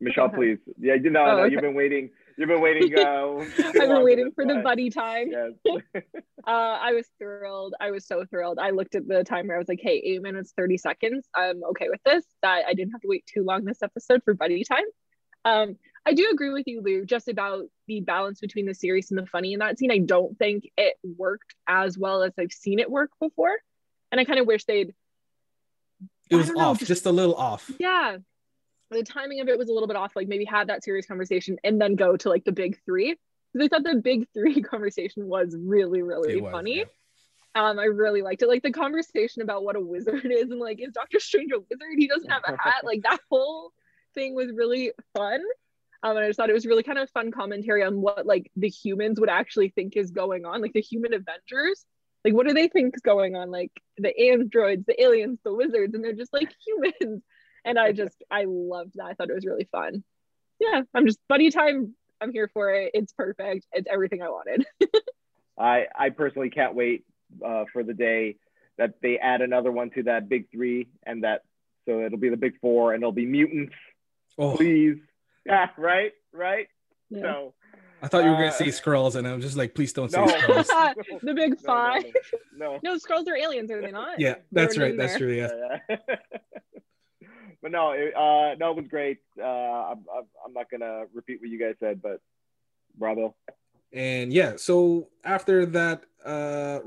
Michelle, 0.00 0.28
please. 0.28 0.58
Yeah, 0.78 0.94
you 0.94 1.10
know, 1.10 1.22
Oh, 1.24 1.36
no, 1.36 1.42
okay. 1.44 1.52
you've 1.52 1.62
been 1.62 1.74
waiting. 1.74 2.10
You've 2.38 2.48
been 2.48 2.60
waiting. 2.60 2.96
Uh, 2.98 3.44
I've 3.58 3.72
been 3.74 4.02
waiting 4.02 4.32
for 4.34 4.44
the 4.46 4.56
buddy 4.56 4.90
time. 4.90 5.30
Yes. 5.64 5.82
Uh, 6.44 6.50
I 6.50 6.92
was 6.92 7.06
thrilled. 7.20 7.74
I 7.80 7.92
was 7.92 8.04
so 8.04 8.24
thrilled. 8.24 8.58
I 8.58 8.70
looked 8.70 8.96
at 8.96 9.06
the 9.06 9.22
timer. 9.22 9.54
I 9.54 9.58
was 9.58 9.68
like, 9.68 9.78
hey, 9.80 10.02
eight 10.04 10.22
minutes, 10.22 10.52
30 10.56 10.76
seconds. 10.76 11.24
I'm 11.32 11.62
okay 11.70 11.86
with 11.88 12.00
this. 12.04 12.24
That 12.42 12.64
I 12.66 12.74
didn't 12.74 12.90
have 12.90 13.00
to 13.02 13.06
wait 13.06 13.24
too 13.32 13.44
long 13.44 13.64
this 13.64 13.80
episode 13.80 14.22
for 14.24 14.34
buddy 14.34 14.64
time. 14.64 14.82
Um, 15.44 15.76
I 16.04 16.14
do 16.14 16.30
agree 16.32 16.50
with 16.50 16.64
you, 16.66 16.80
Lou, 16.82 17.04
just 17.04 17.28
about 17.28 17.66
the 17.86 18.00
balance 18.00 18.40
between 18.40 18.66
the 18.66 18.74
serious 18.74 19.12
and 19.12 19.18
the 19.18 19.26
funny 19.26 19.52
in 19.52 19.60
that 19.60 19.78
scene. 19.78 19.92
I 19.92 19.98
don't 19.98 20.36
think 20.36 20.68
it 20.76 20.94
worked 21.16 21.54
as 21.68 21.96
well 21.96 22.24
as 22.24 22.32
I've 22.36 22.50
seen 22.52 22.80
it 22.80 22.90
work 22.90 23.10
before. 23.20 23.54
And 24.10 24.20
I 24.20 24.24
kind 24.24 24.40
of 24.40 24.46
wish 24.48 24.64
they'd, 24.64 24.92
It 26.28 26.34
was 26.34 26.50
know, 26.50 26.58
off, 26.58 26.78
just- 26.80 26.88
just 26.88 27.06
a 27.06 27.12
little 27.12 27.36
off. 27.36 27.70
yeah, 27.78 28.16
the 28.92 29.02
timing 29.02 29.40
of 29.40 29.48
it 29.48 29.58
was 29.58 29.68
a 29.68 29.72
little 29.72 29.88
bit 29.88 29.96
off. 29.96 30.14
Like 30.14 30.28
maybe 30.28 30.44
have 30.46 30.68
that 30.68 30.84
serious 30.84 31.06
conversation 31.06 31.56
and 31.64 31.80
then 31.80 31.94
go 31.94 32.16
to 32.16 32.28
like 32.28 32.44
the 32.44 32.52
big 32.52 32.78
three. 32.84 33.16
Because 33.52 33.66
I 33.66 33.68
thought 33.68 33.84
the 33.84 34.00
big 34.00 34.26
three 34.32 34.62
conversation 34.62 35.26
was 35.26 35.56
really, 35.58 36.02
really 36.02 36.40
was, 36.40 36.52
funny. 36.52 36.78
yeah. 36.78 36.84
Um, 37.54 37.78
I 37.78 37.84
really 37.84 38.22
liked 38.22 38.42
it. 38.42 38.48
Like 38.48 38.62
the 38.62 38.72
conversation 38.72 39.42
about 39.42 39.62
what 39.62 39.76
a 39.76 39.80
wizard 39.80 40.24
is 40.30 40.50
and 40.50 40.58
like, 40.58 40.80
is 40.80 40.92
Doctor 40.92 41.20
Strange 41.20 41.52
a 41.52 41.58
wizard? 41.58 41.94
He 41.96 42.08
doesn't 42.08 42.30
have 42.30 42.42
a 42.46 42.56
hat. 42.56 42.76
Like 42.84 43.02
that 43.02 43.20
whole 43.30 43.72
thing 44.14 44.34
was 44.34 44.50
really 44.54 44.92
fun. 45.14 45.40
Um, 46.02 46.16
and 46.16 46.24
I 46.24 46.28
just 46.28 46.36
thought 46.36 46.50
it 46.50 46.54
was 46.54 46.66
really 46.66 46.82
kind 46.82 46.98
of 46.98 47.08
fun 47.10 47.30
commentary 47.30 47.84
on 47.84 48.00
what 48.00 48.26
like 48.26 48.50
the 48.56 48.68
humans 48.68 49.20
would 49.20 49.28
actually 49.28 49.68
think 49.68 49.96
is 49.96 50.10
going 50.10 50.44
on, 50.44 50.60
like 50.60 50.72
the 50.72 50.80
human 50.80 51.12
Avengers. 51.14 51.84
Like, 52.24 52.34
what 52.34 52.46
do 52.46 52.54
they 52.54 52.68
think 52.68 52.94
is 52.94 53.02
going 53.02 53.36
on? 53.36 53.50
Like 53.50 53.70
the 53.98 54.16
androids, 54.30 54.84
the 54.86 55.00
aliens, 55.00 55.38
the 55.44 55.54
wizards, 55.54 55.94
and 55.94 56.02
they're 56.02 56.12
just 56.12 56.32
like 56.32 56.52
humans. 56.66 57.22
And 57.64 57.78
I 57.78 57.92
just, 57.92 58.16
I 58.30 58.44
loved 58.46 58.92
that. 58.96 59.04
I 59.04 59.14
thought 59.14 59.30
it 59.30 59.34
was 59.34 59.46
really 59.46 59.68
fun. 59.70 60.02
Yeah, 60.60 60.82
I'm 60.94 61.06
just 61.06 61.18
buddy 61.28 61.50
time. 61.50 61.94
I'm 62.20 62.32
here 62.32 62.48
for 62.52 62.72
it. 62.72 62.92
It's 62.94 63.12
perfect. 63.12 63.66
It's 63.72 63.88
everything 63.90 64.22
I 64.22 64.28
wanted. 64.28 64.64
I 65.58 65.86
I 65.96 66.10
personally 66.10 66.50
can't 66.50 66.74
wait 66.74 67.04
uh, 67.44 67.64
for 67.72 67.82
the 67.82 67.94
day 67.94 68.36
that 68.78 68.94
they 69.02 69.18
add 69.18 69.42
another 69.42 69.72
one 69.72 69.90
to 69.90 70.04
that 70.04 70.28
big 70.28 70.50
three, 70.50 70.88
and 71.04 71.24
that 71.24 71.42
so 71.86 72.00
it'll 72.00 72.18
be 72.18 72.28
the 72.30 72.36
big 72.36 72.58
four, 72.60 72.94
and 72.94 73.02
it'll 73.02 73.12
be 73.12 73.26
mutants. 73.26 73.74
Oh, 74.38 74.56
Please, 74.56 74.98
yeah, 75.44 75.68
right, 75.76 76.12
right. 76.32 76.68
Yeah. 77.10 77.22
So 77.22 77.54
I 78.02 78.08
thought 78.08 78.24
you 78.24 78.30
were 78.30 78.36
gonna 78.36 78.46
uh, 78.48 78.52
say 78.52 78.66
Skrulls, 78.66 79.16
and 79.16 79.26
I 79.26 79.34
was 79.34 79.44
just 79.44 79.56
like, 79.56 79.74
please 79.74 79.92
don't 79.92 80.10
say 80.10 80.24
No. 80.24 80.32
Skrulls. 80.32 81.20
the 81.22 81.34
big 81.34 81.58
five. 81.60 82.04
No, 82.56 82.74
no, 82.74 82.80
No, 82.82 82.96
Skrulls 82.98 83.26
are 83.28 83.36
aliens, 83.36 83.70
are 83.70 83.82
they 83.82 83.90
not? 83.90 84.18
Yeah, 84.20 84.36
that's 84.52 84.74
Thrown 84.74 84.84
right. 84.84 84.90
in 84.92 84.96
That's 84.96 85.18
there. 85.18 85.18
true. 85.18 85.32
Yeah. 85.88 85.96
But 87.62 87.70
no, 87.70 87.92
it, 87.92 88.14
uh, 88.14 88.54
no, 88.58 88.70
it 88.70 88.76
was 88.76 88.88
great. 88.88 89.18
Uh, 89.38 89.44
I'm, 89.44 90.04
I'm 90.44 90.52
not 90.52 90.70
gonna 90.70 91.04
repeat 91.14 91.40
what 91.40 91.50
you 91.50 91.58
guys 91.58 91.74
said, 91.78 92.02
but 92.02 92.20
bravo. 92.98 93.34
And 93.92 94.32
yeah, 94.32 94.56
so 94.56 95.08
after 95.24 95.66
that 95.66 96.04
uh 96.24 96.80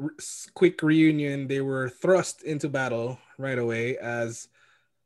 quick 0.53 0.81
reunion, 0.81 1.47
they 1.47 1.61
were 1.61 1.89
thrust 1.89 2.43
into 2.43 2.69
battle 2.69 3.19
right 3.37 3.57
away 3.57 3.97
as 3.97 4.47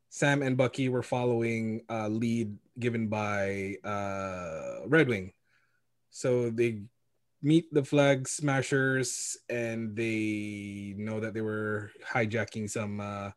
Sam 0.08 0.42
and 0.42 0.56
Bucky 0.56 0.88
were 0.88 1.02
following 1.02 1.82
a 1.88 2.08
lead 2.08 2.56
given 2.78 3.08
by 3.08 3.76
uh 3.84 4.86
Redwing. 4.86 5.32
So 6.10 6.50
they 6.50 6.82
meet 7.42 7.72
the 7.72 7.84
flag 7.84 8.28
smashers 8.28 9.36
and 9.48 9.96
they 9.96 10.94
know 10.96 11.20
that 11.20 11.34
they 11.34 11.40
were 11.40 11.90
hijacking 12.04 12.68
some 12.68 13.00
uh 13.00 13.30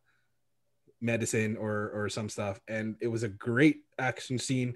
medicine 1.03 1.57
or 1.57 1.91
or 1.93 2.09
some 2.09 2.29
stuff 2.29 2.59
and 2.67 2.95
it 3.01 3.07
was 3.07 3.23
a 3.23 3.27
great 3.27 3.81
action 3.99 4.39
scene 4.39 4.73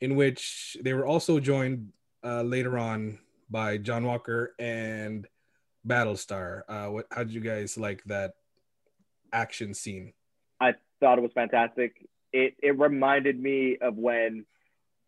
in 0.00 0.14
which 0.14 0.76
they 0.82 0.94
were 0.94 1.04
also 1.04 1.40
joined 1.40 1.88
uh, 2.24 2.42
later 2.42 2.78
on 2.78 3.18
by 3.50 3.78
John 3.78 4.04
Walker 4.04 4.54
and 4.58 5.26
Battlestar. 5.86 6.62
Uh, 6.68 6.86
what? 6.86 7.06
How 7.10 7.24
did 7.24 7.32
you 7.32 7.40
guys 7.40 7.78
like 7.78 8.02
that 8.04 8.34
action 9.32 9.74
scene? 9.74 10.12
I 10.60 10.74
thought 11.00 11.18
it 11.18 11.22
was 11.22 11.32
fantastic. 11.34 12.08
It 12.32 12.54
it 12.62 12.78
reminded 12.78 13.40
me 13.40 13.78
of 13.80 13.96
when 13.96 14.44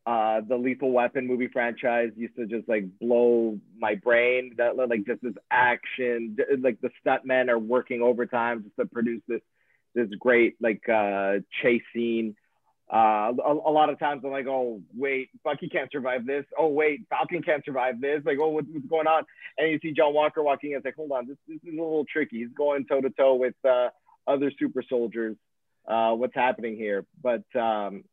uh, 0.06 0.40
the 0.46 0.56
Lethal 0.56 0.92
Weapon 0.92 1.26
movie 1.26 1.48
franchise 1.48 2.10
used 2.16 2.36
to 2.36 2.46
just 2.46 2.68
like 2.68 2.86
blow 2.98 3.58
my 3.78 3.96
brain. 3.96 4.54
That 4.56 4.76
like 4.76 5.04
just 5.06 5.22
this 5.22 5.34
action, 5.50 6.36
like 6.60 6.80
the 6.80 6.90
stuntmen 7.04 7.48
are 7.48 7.58
working 7.58 8.00
overtime 8.00 8.62
just 8.62 8.76
to 8.76 8.86
produce 8.86 9.22
this 9.28 9.42
this 9.94 10.08
great 10.18 10.56
like 10.60 10.88
uh, 10.88 11.38
chase 11.62 11.82
scene. 11.94 12.36
Uh, 12.92 13.32
a, 13.46 13.52
a 13.52 13.70
lot 13.70 13.88
of 13.88 14.00
times 14.00 14.22
I'm 14.24 14.32
like, 14.32 14.48
oh 14.48 14.80
wait, 14.96 15.30
Bucky 15.44 15.68
can't 15.68 15.90
survive 15.92 16.26
this. 16.26 16.44
Oh 16.58 16.68
wait, 16.68 17.06
Falcon 17.08 17.42
can't 17.42 17.64
survive 17.64 18.00
this. 18.00 18.22
Like, 18.24 18.38
oh 18.40 18.48
what's, 18.48 18.66
what's 18.70 18.86
going 18.86 19.06
on? 19.06 19.24
And 19.58 19.70
you 19.70 19.78
see 19.80 19.92
John 19.92 20.12
Walker 20.12 20.42
walking 20.42 20.72
in. 20.72 20.78
It's 20.78 20.84
like, 20.84 20.96
hold 20.96 21.12
on, 21.12 21.28
this, 21.28 21.36
this 21.46 21.58
is 21.62 21.78
a 21.78 21.82
little 21.82 22.04
tricky. 22.04 22.38
He's 22.38 22.48
going 22.56 22.86
toe 22.86 23.00
to 23.00 23.10
toe 23.10 23.36
with 23.36 23.54
uh, 23.68 23.90
other 24.26 24.50
super 24.58 24.82
soldiers. 24.88 25.36
Uh, 25.86 26.12
what's 26.14 26.34
happening 26.34 26.76
here? 26.76 27.06
But 27.22 27.44
um, 27.54 28.04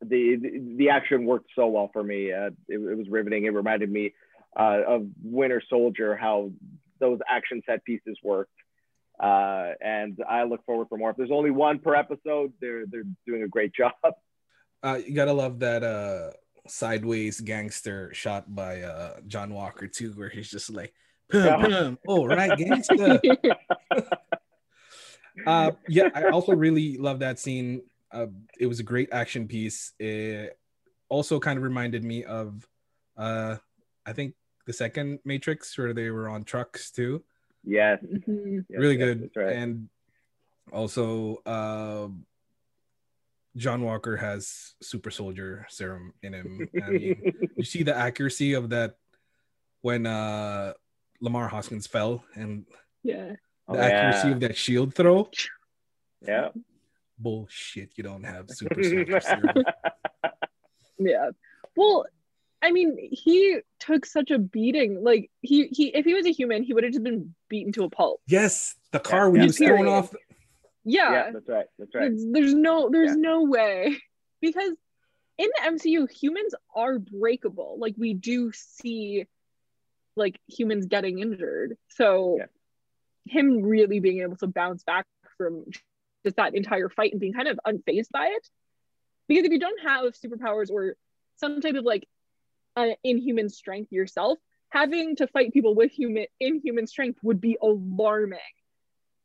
the, 0.00 0.36
the 0.36 0.74
the 0.78 0.90
action 0.90 1.26
worked 1.26 1.50
so 1.54 1.66
well 1.68 1.90
for 1.92 2.02
me. 2.02 2.32
Uh, 2.32 2.50
it, 2.68 2.78
it 2.78 2.96
was 2.96 3.08
riveting. 3.08 3.44
It 3.44 3.54
reminded 3.54 3.90
me 3.90 4.14
uh, 4.58 4.80
of 4.86 5.06
Winter 5.22 5.62
Soldier, 5.68 6.16
how 6.16 6.50
those 6.98 7.20
action 7.28 7.62
set 7.66 7.84
pieces 7.84 8.16
worked. 8.22 8.52
Uh, 9.22 9.74
and 9.80 10.18
I 10.28 10.42
look 10.42 10.64
forward 10.66 10.88
for 10.88 10.98
more. 10.98 11.10
If 11.10 11.16
there's 11.16 11.30
only 11.30 11.52
one 11.52 11.78
per 11.78 11.94
episode, 11.94 12.52
they're 12.60 12.84
they're 12.86 13.04
doing 13.26 13.44
a 13.44 13.48
great 13.48 13.72
job. 13.80 13.92
Uh, 14.82 14.98
you 15.06 15.14
gotta 15.14 15.32
love 15.32 15.60
that 15.60 15.84
uh, 15.84 16.32
sideways 16.66 17.40
gangster 17.40 18.12
shot 18.12 18.52
by 18.52 18.82
uh, 18.82 19.20
John 19.28 19.54
Walker 19.54 19.86
too, 19.86 20.10
where 20.12 20.28
he's 20.28 20.50
just 20.50 20.70
like, 20.70 20.92
pum, 21.30 21.44
Yeah. 21.44 21.56
pum. 21.56 21.98
oh 22.08 22.26
right, 22.26 22.58
gangster. 22.58 23.20
uh, 25.46 25.70
yeah, 25.88 26.08
I 26.14 26.24
also 26.24 26.52
really 26.52 26.98
love 26.98 27.20
that 27.20 27.38
scene. 27.38 27.82
Uh, 28.10 28.26
it 28.58 28.66
was 28.66 28.80
a 28.80 28.84
great 28.84 29.08
action 29.12 29.46
piece. 29.48 29.92
It 29.98 30.58
also 31.08 31.38
kind 31.38 31.56
of 31.56 31.62
reminded 31.62 32.04
me 32.04 32.24
of, 32.24 32.66
uh, 33.16 33.56
I 34.04 34.12
think 34.12 34.34
the 34.66 34.72
second 34.72 35.20
Matrix, 35.24 35.76
where 35.78 35.94
they 35.94 36.10
were 36.10 36.28
on 36.28 36.44
trucks 36.44 36.90
too. 36.90 37.22
Yes, 37.64 37.98
Mhm. 38.02 38.64
yes, 38.68 38.78
really 38.78 38.96
yes, 38.98 39.04
good, 39.06 39.22
That's 39.22 39.36
right. 39.36 39.56
and 39.56 39.88
also 40.72 41.36
uh, 41.46 42.08
John 43.56 43.82
Walker 43.82 44.16
has 44.16 44.74
super 44.80 45.10
soldier 45.10 45.66
serum 45.68 46.14
in 46.22 46.32
him. 46.34 46.68
I 46.82 46.90
mean, 46.90 47.32
you 47.56 47.64
see 47.64 47.82
the 47.82 47.94
accuracy 47.96 48.54
of 48.54 48.70
that 48.70 48.96
when 49.82 50.06
uh, 50.06 50.72
Lamar 51.20 51.48
Hoskins 51.48 51.86
fell 51.86 52.24
and 52.34 52.64
Yeah. 53.02 53.36
the 53.68 53.76
Oh, 53.76 53.78
accuracy 53.78 54.28
yeah. 54.28 54.34
of 54.34 54.40
that 54.40 54.56
shield 54.56 54.94
throw. 54.94 55.28
yeah. 56.22 56.48
Bullshit, 57.18 57.92
you 57.96 58.04
don't 58.04 58.24
have 58.24 58.50
super 58.50 58.82
soldier 58.82 59.20
serum. 59.20 59.54
Yeah. 60.98 61.30
Well, 61.74 62.06
I 62.62 62.70
mean, 62.70 62.96
he 63.10 63.58
took 63.80 64.06
such 64.06 64.30
a 64.30 64.38
beating. 64.38 65.02
Like 65.02 65.30
he 65.40 65.66
he 65.66 65.88
if 65.88 66.04
he 66.04 66.14
was 66.14 66.26
a 66.26 66.32
human, 66.32 66.62
he 66.62 66.72
would 66.74 66.84
have 66.84 66.92
just 66.92 67.02
been 67.02 67.34
beaten 67.48 67.72
to 67.72 67.84
a 67.84 67.90
pulp. 67.90 68.20
Yes, 68.26 68.76
the 68.92 69.00
car 69.00 69.28
when 69.30 69.36
yeah, 69.40 69.42
he 69.42 69.46
was 69.48 69.58
thrown 69.58 69.76
period. 69.78 69.90
off. 69.92 70.14
Yeah. 70.84 71.12
yeah, 71.12 71.30
that's 71.32 71.48
right. 71.48 71.66
That's 71.78 71.94
right. 71.94 72.10
There's, 72.10 72.24
there's 72.32 72.54
no 72.54 72.88
there's 72.90 73.10
Yeah. 73.16 73.16
no 73.30 73.42
way. 73.44 73.96
Because 74.40 74.72
in 75.38 75.48
the 75.56 75.70
MCU, 75.70 76.10
humans 76.10 76.54
are 76.74 76.98
breakable. 76.98 77.76
Like 77.78 77.94
we 77.96 78.14
do 78.14 78.50
see 78.52 79.26
like 80.16 80.40
humans 80.48 80.86
getting 80.86 81.20
injured. 81.20 81.76
So 81.90 82.38
Yeah. 82.38 82.46
him 83.26 83.62
really 83.62 84.00
being 84.00 84.20
able 84.22 84.36
to 84.38 84.46
bounce 84.48 84.82
back 84.84 85.06
from 85.38 85.64
just 86.24 86.36
that 86.36 86.54
entire 86.54 86.88
fight 86.88 87.12
and 87.12 87.20
being 87.20 87.32
kind 87.32 87.48
of 87.48 87.58
unfazed 87.66 88.10
by 88.12 88.26
it. 88.28 88.48
Because 89.28 89.44
if 89.44 89.52
you 89.52 89.60
don't 89.60 89.80
have 89.82 90.12
superpowers 90.14 90.70
or 90.70 90.96
some 91.36 91.60
type 91.60 91.76
of 91.76 91.84
like 91.84 92.06
uh, 92.76 92.88
inhuman 93.04 93.48
strength 93.48 93.92
yourself, 93.92 94.38
having 94.68 95.16
to 95.16 95.26
fight 95.26 95.52
people 95.52 95.74
with 95.74 95.92
human 95.92 96.26
inhuman 96.40 96.86
strength 96.86 97.18
would 97.22 97.40
be 97.40 97.56
alarming. 97.60 98.38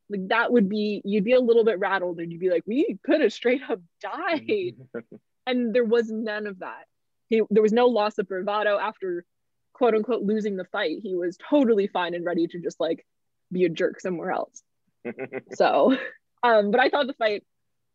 Like 0.09 0.27
that 0.29 0.51
would 0.51 0.69
be 0.69 1.01
you'd 1.03 1.25
be 1.25 1.33
a 1.33 1.39
little 1.39 1.65
bit 1.65 1.79
rattled 1.79 2.19
and 2.19 2.31
you'd 2.31 2.41
be 2.41 2.49
like, 2.49 2.63
we 2.65 2.97
could 3.03 3.21
have 3.21 3.33
straight 3.33 3.61
up 3.69 3.81
died. 4.01 4.75
and 5.45 5.73
there 5.73 5.83
was 5.83 6.09
none 6.09 6.47
of 6.47 6.59
that. 6.59 6.85
He, 7.29 7.41
there 7.49 7.63
was 7.63 7.73
no 7.73 7.87
loss 7.87 8.17
of 8.17 8.27
bravado 8.27 8.77
after 8.77 9.25
quote 9.73 9.95
unquote 9.95 10.23
losing 10.23 10.55
the 10.55 10.65
fight. 10.65 10.99
He 11.03 11.15
was 11.15 11.37
totally 11.49 11.87
fine 11.87 12.13
and 12.13 12.25
ready 12.25 12.47
to 12.47 12.59
just 12.59 12.79
like 12.79 13.05
be 13.51 13.65
a 13.65 13.69
jerk 13.69 13.99
somewhere 13.99 14.31
else. 14.31 14.61
So, 15.53 15.95
um, 16.43 16.71
but 16.71 16.81
I 16.81 16.89
thought 16.89 17.07
the 17.07 17.13
fight 17.13 17.43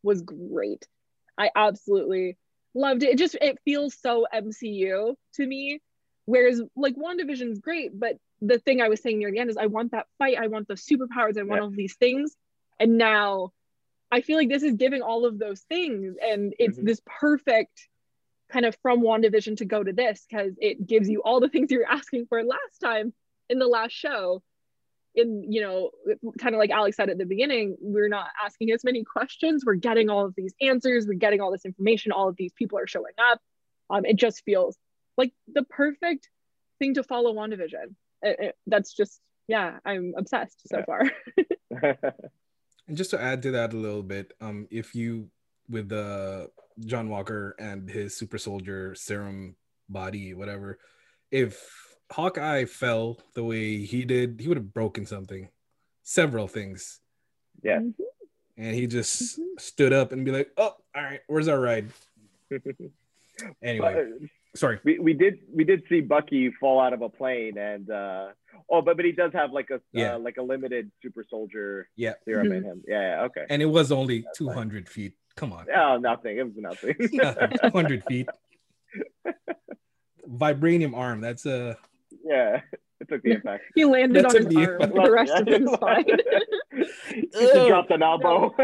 was 0.03 0.23
great. 0.23 0.87
I 1.37 1.51
absolutely 1.55 2.39
loved 2.75 3.03
it. 3.03 3.11
It 3.11 3.19
just 3.19 3.37
it 3.41 3.59
feels 3.65 3.97
so 4.01 4.27
MCU 4.33 5.15
to 5.35 5.47
me. 5.47 5.81
Whereas 6.25 6.63
like 6.77 6.95
WandaVision's 6.97 7.59
great, 7.59 7.99
but 7.99 8.17
the 8.41 8.59
thing 8.59 8.81
I 8.81 8.89
was 8.89 9.01
saying 9.01 9.19
near 9.19 9.31
the 9.31 9.39
end 9.39 9.51
is 9.51 9.57
I 9.57 9.67
want 9.67 9.93
that 9.93 10.07
fight, 10.19 10.39
I 10.39 10.47
want 10.49 10.69
the 10.69 10.75
superpowers, 10.75 11.37
I 11.39 11.43
want 11.43 11.61
Yeah. 11.61 11.65
all 11.65 11.71
these 11.71 11.97
things. 11.97 12.37
And 12.79 12.97
now 12.99 13.53
I 14.11 14.21
feel 14.21 14.37
like 14.37 14.49
this 14.49 14.63
is 14.63 14.75
giving 14.75 15.03
all 15.03 15.25
of 15.25 15.39
those 15.39 15.63
things. 15.63 16.17
And 16.23 16.55
it's 16.59 16.79
Mhm. 16.79 16.85
this 16.85 17.01
perfect 17.07 17.89
kind 18.51 18.67
of 18.67 18.77
from 18.83 19.01
WandaVision 19.01 19.57
to 19.59 19.65
go 19.65 19.83
to 19.83 19.93
this 19.93 20.27
because 20.29 20.53
it 20.61 20.87
gives 20.87 21.09
you 21.09 21.23
all 21.23 21.41
the 21.41 21.49
things 21.49 21.71
you 21.71 21.79
were 21.79 21.91
asking 21.91 22.27
for 22.27 22.43
last 22.45 22.79
time 22.81 23.15
in 23.49 23.59
the 23.59 23.67
last 23.67 23.93
show. 23.93 24.43
In, 25.15 25.53
you 25.53 25.61
know, 25.61 25.91
kind 26.39 26.55
of 26.55 26.59
like 26.59 26.71
Alex 26.71 26.97
said 26.97 27.11
at 27.11 27.19
the 27.19 27.27
beginning, 27.27 27.77
we're 27.81 28.09
not 28.09 28.29
asking 28.43 28.73
as 28.73 28.83
many 28.83 29.05
questions. 29.05 29.63
We're 29.65 29.75
getting 29.75 30.09
all 30.09 30.25
of 30.25 30.35
these 30.37 30.55
answers. 30.61 31.07
We're 31.07 31.19
getting 31.19 31.41
all 31.41 31.53
this 31.53 31.65
information. 31.67 32.13
All 32.13 32.29
of 32.29 32.37
these 32.37 32.53
people 32.55 32.79
are 32.79 32.87
showing 32.87 33.13
up. 33.31 33.41
Um, 33.91 34.05
it 34.07 34.17
just 34.17 34.43
feels 34.45 34.79
like 35.19 35.33
the 35.53 35.65
perfect 35.65 36.31
thing 36.79 36.95
to 36.95 37.03
follow 37.03 37.35
WandaVision. 37.35 37.95
It, 38.23 38.37
it, 38.41 38.55
that's 38.67 38.95
just, 38.95 39.21
yeah, 39.49 39.79
I'm 39.85 40.15
obsessed 40.17 40.63
so 40.67 40.79
Yeah. 40.79 40.85
far. 40.87 41.11
And 42.89 42.97
just 42.97 43.11
to 43.11 43.21
add 43.23 43.43
to 43.43 43.53
that 43.53 43.73
a 43.73 43.77
little 43.77 44.03
bit, 44.03 44.33
um, 44.41 44.67
if 44.71 44.95
you 44.95 45.29
with 45.69 45.89
the 45.89 46.51
John 46.81 47.09
Walker 47.09 47.55
and 47.59 47.89
his 47.89 48.17
super 48.17 48.39
soldier 48.39 48.95
serum 48.97 49.55
body, 49.89 50.35
whatever, 50.35 50.79
if 51.31 51.92
Hawkeye 52.11 52.65
fell 52.67 53.19
the 53.35 53.45
way 53.45 53.79
he 53.85 54.05
did, 54.05 54.41
he 54.41 54.49
would 54.49 54.57
have 54.57 54.73
broken 54.75 55.07
something, 55.07 55.49
several 56.03 56.47
things, 56.49 57.01
yeah. 57.63 57.79
and 58.57 58.75
he 58.75 58.87
just 58.87 59.39
Mhm. 59.41 59.61
stood 59.61 59.93
up 59.93 60.13
and 60.13 60.25
be 60.25 60.31
like, 60.31 60.51
"Oh, 60.57 60.77
all 60.95 61.03
right, 61.03 61.21
where's 61.27 61.49
our 61.49 61.61
ride?" 61.61 61.87
Anyway, 63.63 63.95
But, 64.21 64.29
sorry. 64.55 64.79
we, 64.85 64.99
we 64.99 65.15
did 65.15 65.39
we 65.53 65.65
did 65.65 65.83
see 65.89 66.01
Bucky 66.03 66.51
fall 66.61 66.79
out 66.79 66.93
of 66.93 67.01
a 67.01 67.09
plane 67.09 67.57
and 67.57 67.91
uh 67.91 68.29
oh 68.69 68.83
but 68.83 68.97
but 68.97 69.05
he 69.07 69.11
does 69.13 69.33
have 69.33 69.53
like 69.53 69.71
a 69.71 69.81
Yeah. 69.91 70.15
uh, 70.15 70.19
like 70.19 70.37
a 70.37 70.43
limited 70.43 70.93
super 71.03 71.25
soldier 71.29 71.89
Yeah. 71.97 72.13
serum 72.27 72.49
Mhm. 72.49 72.57
in 72.59 72.63
him. 72.63 72.85
Yeah, 72.87 73.01
yeah, 73.17 73.23
okay. 73.25 73.47
And 73.49 73.63
it 73.63 73.67
was 73.67 73.91
only 73.91 74.27
200 74.37 74.87
feet. 74.89 75.15
Come 75.35 75.53
on. 75.53 75.67
Oh, 75.75 75.97
nothing. 75.97 76.37
It 76.37 76.43
was 76.45 76.57
nothing. 76.57 76.95
200 77.65 78.05
feet. 78.05 78.29
Vibranium 80.29 80.95
arm. 80.95 81.21
That's 81.23 81.47
a. 81.47 81.79
yeah, 82.25 82.61
it 83.01 83.09
took 83.09 83.23
the 83.23 83.33
impact. 83.37 83.65
He 83.75 83.85
landed 83.85 84.25
That 84.25 84.31
on 84.31 84.37
his 84.37 84.47
me- 84.55 84.65
arm. 84.67 84.79
The 84.81 85.11
rest 85.11 85.33
of 85.33 85.47
him's 85.47 85.71
fine. 85.81 86.05
he 87.15 87.69
dropped 87.69 87.91
an 87.91 88.03
elbow. 88.03 88.55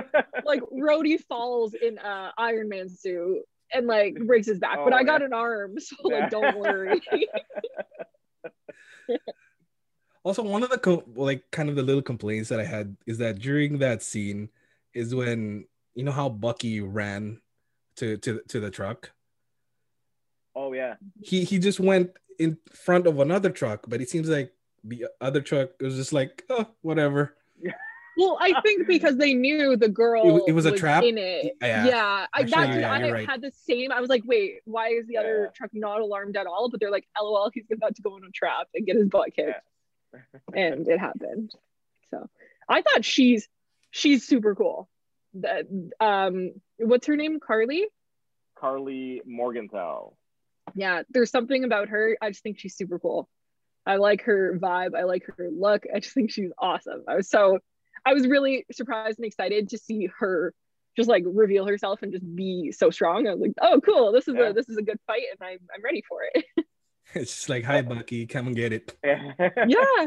like 0.45 0.61
Rhodey 0.73 1.21
falls 1.21 1.75
in 1.75 1.99
uh 1.99 2.31
Iron 2.39 2.69
Man 2.69 2.89
suit 2.89 3.43
and 3.73 3.87
like 3.87 4.15
breaks 4.27 4.47
his 4.47 4.59
back, 4.59 4.79
but 4.83 4.93
Oh, 4.93 4.97
I 4.97 5.05
got 5.05 5.21
yeah. 5.21 5.27
an 5.27 5.33
arm, 5.33 5.79
so 5.79 5.97
Yeah. 6.05 6.19
like 6.21 6.31
don't 6.31 6.59
worry. 6.59 7.01
Also, 10.25 10.43
one 10.43 10.63
of 10.63 10.71
the 10.71 10.79
co- 10.79 11.05
like 11.15 11.45
kind 11.51 11.69
of 11.69 11.77
the 11.77 11.83
little 11.83 12.03
complaints 12.03 12.49
that 12.51 12.61
I 12.61 12.65
had 12.65 12.97
is 13.07 13.19
that 13.19 13.39
during 13.39 13.79
that 13.79 14.03
scene 14.03 14.51
is 14.93 15.15
when 15.15 15.65
you 15.95 16.05
know 16.05 16.13
how 16.13 16.29
Bucky 16.29 16.81
ran 16.81 17.41
to 17.97 18.17
to 18.19 18.41
to 18.49 18.61
the 18.61 18.71
truck. 18.71 19.11
oh 20.55 20.73
yeah. 20.73 20.95
He 21.23 21.45
he 21.45 21.59
just 21.59 21.81
went 21.81 22.11
in 22.39 22.59
front 22.73 23.07
of 23.07 23.19
another 23.19 23.51
truck, 23.51 23.85
but 23.89 24.01
it 24.01 24.09
seems 24.09 24.29
like 24.29 24.53
the 24.85 25.07
other 25.21 25.41
truck 25.41 25.71
was 25.81 25.97
just 25.97 26.13
like, 26.13 26.45
oh, 26.51 26.67
whatever. 26.83 27.37
well, 28.17 28.39
I 28.41 28.61
think 28.63 28.87
because 28.87 29.17
they 29.17 29.35
knew 29.35 29.77
the 29.77 29.89
girl 29.89 30.39
It 30.39 30.51
it 30.51 30.53
was 30.53 30.67
a 30.67 30.77
trap? 30.77 31.05
in 31.05 31.19
it. 31.19 31.57
Yeah. 31.61 31.87
Yeah, 31.87 32.27
I, 32.33 32.43
that, 32.45 32.81
yeah, 32.81 32.93
I 32.93 33.11
right. 33.11 33.29
had 33.29 33.43
the 33.43 33.53
same. 33.67 33.93
I 33.93 34.01
was 34.01 34.09
like, 34.09 34.23
wait, 34.25 34.61
why 34.65 34.89
is 34.89 35.07
the 35.07 35.17
other 35.17 35.51
truck 35.55 35.71
not 35.73 36.01
alarmed 36.01 36.37
at 36.37 36.47
all? 36.47 36.69
But 36.71 36.81
they're 36.81 36.91
like, 36.91 37.07
lol, 37.21 37.51
he's 37.53 37.65
about 37.73 37.97
to 37.97 38.03
go 38.03 38.17
in 38.17 38.25
a 38.25 38.31
trap 38.31 38.69
and 38.75 38.87
get 38.87 38.97
his 38.97 39.09
butt 39.09 39.35
kicked, 39.35 39.61
and 40.55 40.87
it 40.89 40.99
happened. 40.99 41.53
So 42.11 42.29
I 42.69 42.83
thought 42.83 43.05
she's 43.05 43.49
she's 43.91 44.27
super 44.27 44.55
cool. 44.55 44.89
That 45.35 45.67
um, 46.01 46.53
what's 46.79 47.07
her 47.07 47.17
name? 47.17 47.39
Karli. 47.41 47.87
Karli 48.59 49.23
Morgenthau. 49.25 50.15
Yeah 50.75 51.03
there's 51.11 51.31
something 51.31 51.65
about 51.65 51.89
her 51.89 52.17
i 52.23 52.29
just 52.31 52.43
think 52.43 52.59
she's 52.59 52.77
super 52.77 52.99
cool 52.99 53.29
i 53.87 53.97
like 53.97 54.23
her 54.23 54.59
vibe 54.61 54.95
i 54.97 55.05
like 55.05 55.25
her 55.37 55.49
look 55.51 55.85
i 55.95 55.99
just 56.01 56.15
think 56.15 56.31
she's 56.31 56.51
awesome 56.59 57.03
i 57.09 57.15
was 57.17 57.29
so 57.29 57.59
i 58.07 58.13
was 58.15 58.27
really 58.27 58.65
surprised 58.73 59.19
and 59.19 59.27
excited 59.27 59.69
to 59.71 59.79
see 59.79 60.09
her 60.19 60.53
just 60.97 61.09
like 61.09 61.23
reveal 61.27 61.67
herself 61.67 62.03
and 62.03 62.13
just 62.13 62.25
be 62.37 62.73
so 62.73 62.91
strong 62.91 63.27
i 63.27 63.31
was 63.33 63.41
like 63.41 63.53
oh 63.63 63.81
cool 63.81 64.13
this 64.13 64.29
is 64.29 64.35
Yeah. 64.35 64.49
a 64.49 64.53
this 64.53 64.69
is 64.69 64.77
a 64.77 64.83
good 64.83 64.99
fight 65.07 65.23
and 65.31 65.49
i'm, 65.49 65.59
I'm 65.75 65.83
ready 65.83 66.03
for 66.09 66.19
it 66.35 66.45
It's 67.15 67.35
just 67.35 67.49
like, 67.49 67.65
hi, 67.65 67.81
Bucky, 67.81 68.27
come 68.27 68.49
and 68.49 68.55
get 68.55 68.71
it. 68.75 68.95
yeah 69.03 70.07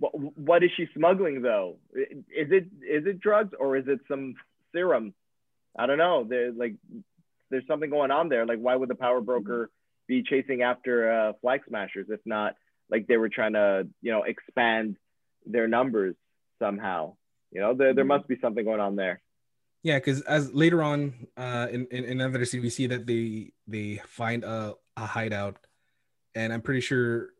What, 0.00 0.12
what 0.36 0.64
is 0.64 0.70
she 0.76 0.88
smuggling 0.96 1.42
though? 1.42 1.76
Is 1.94 2.50
it 2.50 2.66
is 2.82 3.06
it 3.06 3.20
drugs 3.20 3.52
or 3.58 3.76
is 3.76 3.86
it 3.86 4.00
some 4.08 4.34
serum? 4.74 5.14
I 5.78 5.86
don't 5.86 5.98
know. 5.98 6.24
They're 6.28 6.52
like 6.52 6.74
there's 7.50 7.66
something 7.66 7.90
going 7.90 8.10
on 8.10 8.28
there. 8.28 8.46
Like 8.46 8.58
why 8.58 8.76
would 8.76 8.88
the 8.88 8.94
power 8.94 9.20
broker 9.20 9.70
be 10.06 10.22
chasing 10.22 10.62
after 10.62 11.10
uh, 11.10 11.32
flag 11.40 11.60
smashers 11.68 12.06
if 12.10 12.20
not 12.24 12.54
like 12.90 13.06
they 13.06 13.16
were 13.16 13.28
trying 13.28 13.52
to 13.54 13.86
you 14.02 14.10
know 14.12 14.22
expand 14.22 14.96
their 15.46 15.68
numbers 15.68 16.14
somehow? 16.58 17.16
You 17.52 17.60
know 17.60 17.74
there 17.74 17.94
there 17.94 18.04
Mhm. 18.04 18.08
must 18.08 18.28
be 18.28 18.36
something 18.40 18.64
going 18.64 18.80
on 18.80 18.96
there. 18.96 19.20
Yeah, 19.82 19.98
because 19.98 20.22
as 20.22 20.52
later 20.52 20.82
on 20.82 21.28
uh, 21.36 21.68
in, 21.70 21.86
in 21.90 22.04
in 22.04 22.20
another 22.20 22.44
scene, 22.44 22.62
we 22.62 22.70
see 22.70 22.86
that 22.88 23.06
they 23.06 23.52
they 23.66 24.00
find 24.06 24.44
a, 24.44 24.74
a 24.96 25.06
hideout, 25.06 25.56
and 26.34 26.52
I'm 26.52 26.60
pretty 26.62 26.80
sure 26.80 27.30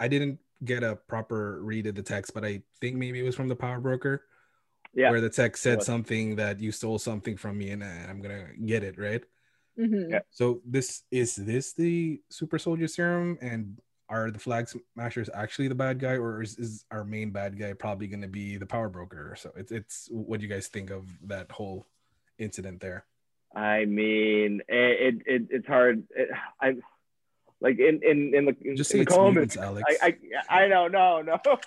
I 0.00 0.08
didn't 0.08 0.38
get 0.64 0.82
a 0.82 0.96
proper 0.96 1.60
read 1.62 1.86
of 1.86 1.94
the 1.96 2.02
text, 2.02 2.34
but 2.34 2.44
I 2.44 2.62
think 2.80 2.96
maybe 2.96 3.20
it 3.20 3.24
was 3.24 3.34
from 3.34 3.48
the 3.48 3.56
power 3.56 3.80
broker, 3.80 4.24
Yeah. 4.94 5.10
where 5.10 5.20
the 5.20 5.28
text 5.30 5.62
said 5.62 5.82
something 5.82 6.36
that 6.36 6.60
you 6.60 6.72
stole 6.72 6.98
something 6.98 7.36
from 7.36 7.58
me 7.58 7.70
and 7.70 7.82
uh, 7.82 7.86
I'm 8.08 8.20
gonna 8.22 8.46
get 8.64 8.82
it 8.84 8.96
right. 8.98 9.22
Mhm. 9.78 10.10
Yeah. 10.10 10.20
So 10.30 10.60
this 10.64 11.04
is 11.10 11.36
this 11.36 11.72
the 11.72 12.20
super 12.30 12.58
soldier 12.58 12.88
serum, 12.88 13.38
and 13.40 13.80
are 14.08 14.30
the 14.30 14.38
flag 14.38 14.68
smashers 14.94 15.28
actually 15.34 15.68
the 15.68 15.74
bad 15.74 15.98
guy, 15.98 16.16
or 16.16 16.42
is, 16.42 16.58
is 16.58 16.84
our 16.90 17.04
main 17.04 17.30
bad 17.30 17.58
guy 17.58 17.72
probably 17.74 18.06
gonna 18.08 18.26
be 18.28 18.56
the 18.56 18.66
power 18.66 18.88
broker? 18.88 19.36
So 19.38 19.52
it's 19.56 19.70
it's 19.70 20.08
what 20.10 20.40
do 20.40 20.46
you 20.46 20.52
guys 20.52 20.66
think 20.68 20.90
of 20.90 21.06
that 21.28 21.50
whole 21.52 21.86
incident 22.38 22.80
there? 22.80 23.04
I 23.54 23.84
mean 23.84 24.62
it, 24.68 25.14
it, 25.14 25.22
it 25.26 25.42
it's 25.50 25.66
hard. 25.66 26.04
It, 26.14 26.28
I 26.60 26.76
like 27.60 27.78
in 27.78 28.00
in 28.02 28.34
in 28.34 28.44
the 28.46 28.56
in, 28.62 28.76
Just 28.76 28.90
in 28.92 28.98
say 28.98 28.98
the 28.98 29.02
it's 29.02 29.14
comments. 29.14 29.56
mutants, 29.56 29.56
Alex. 29.58 29.98
I, 30.02 30.16
I 30.48 30.64
I 30.64 30.68
know, 30.68 30.88
no, 30.88 31.22
no. 31.22 31.38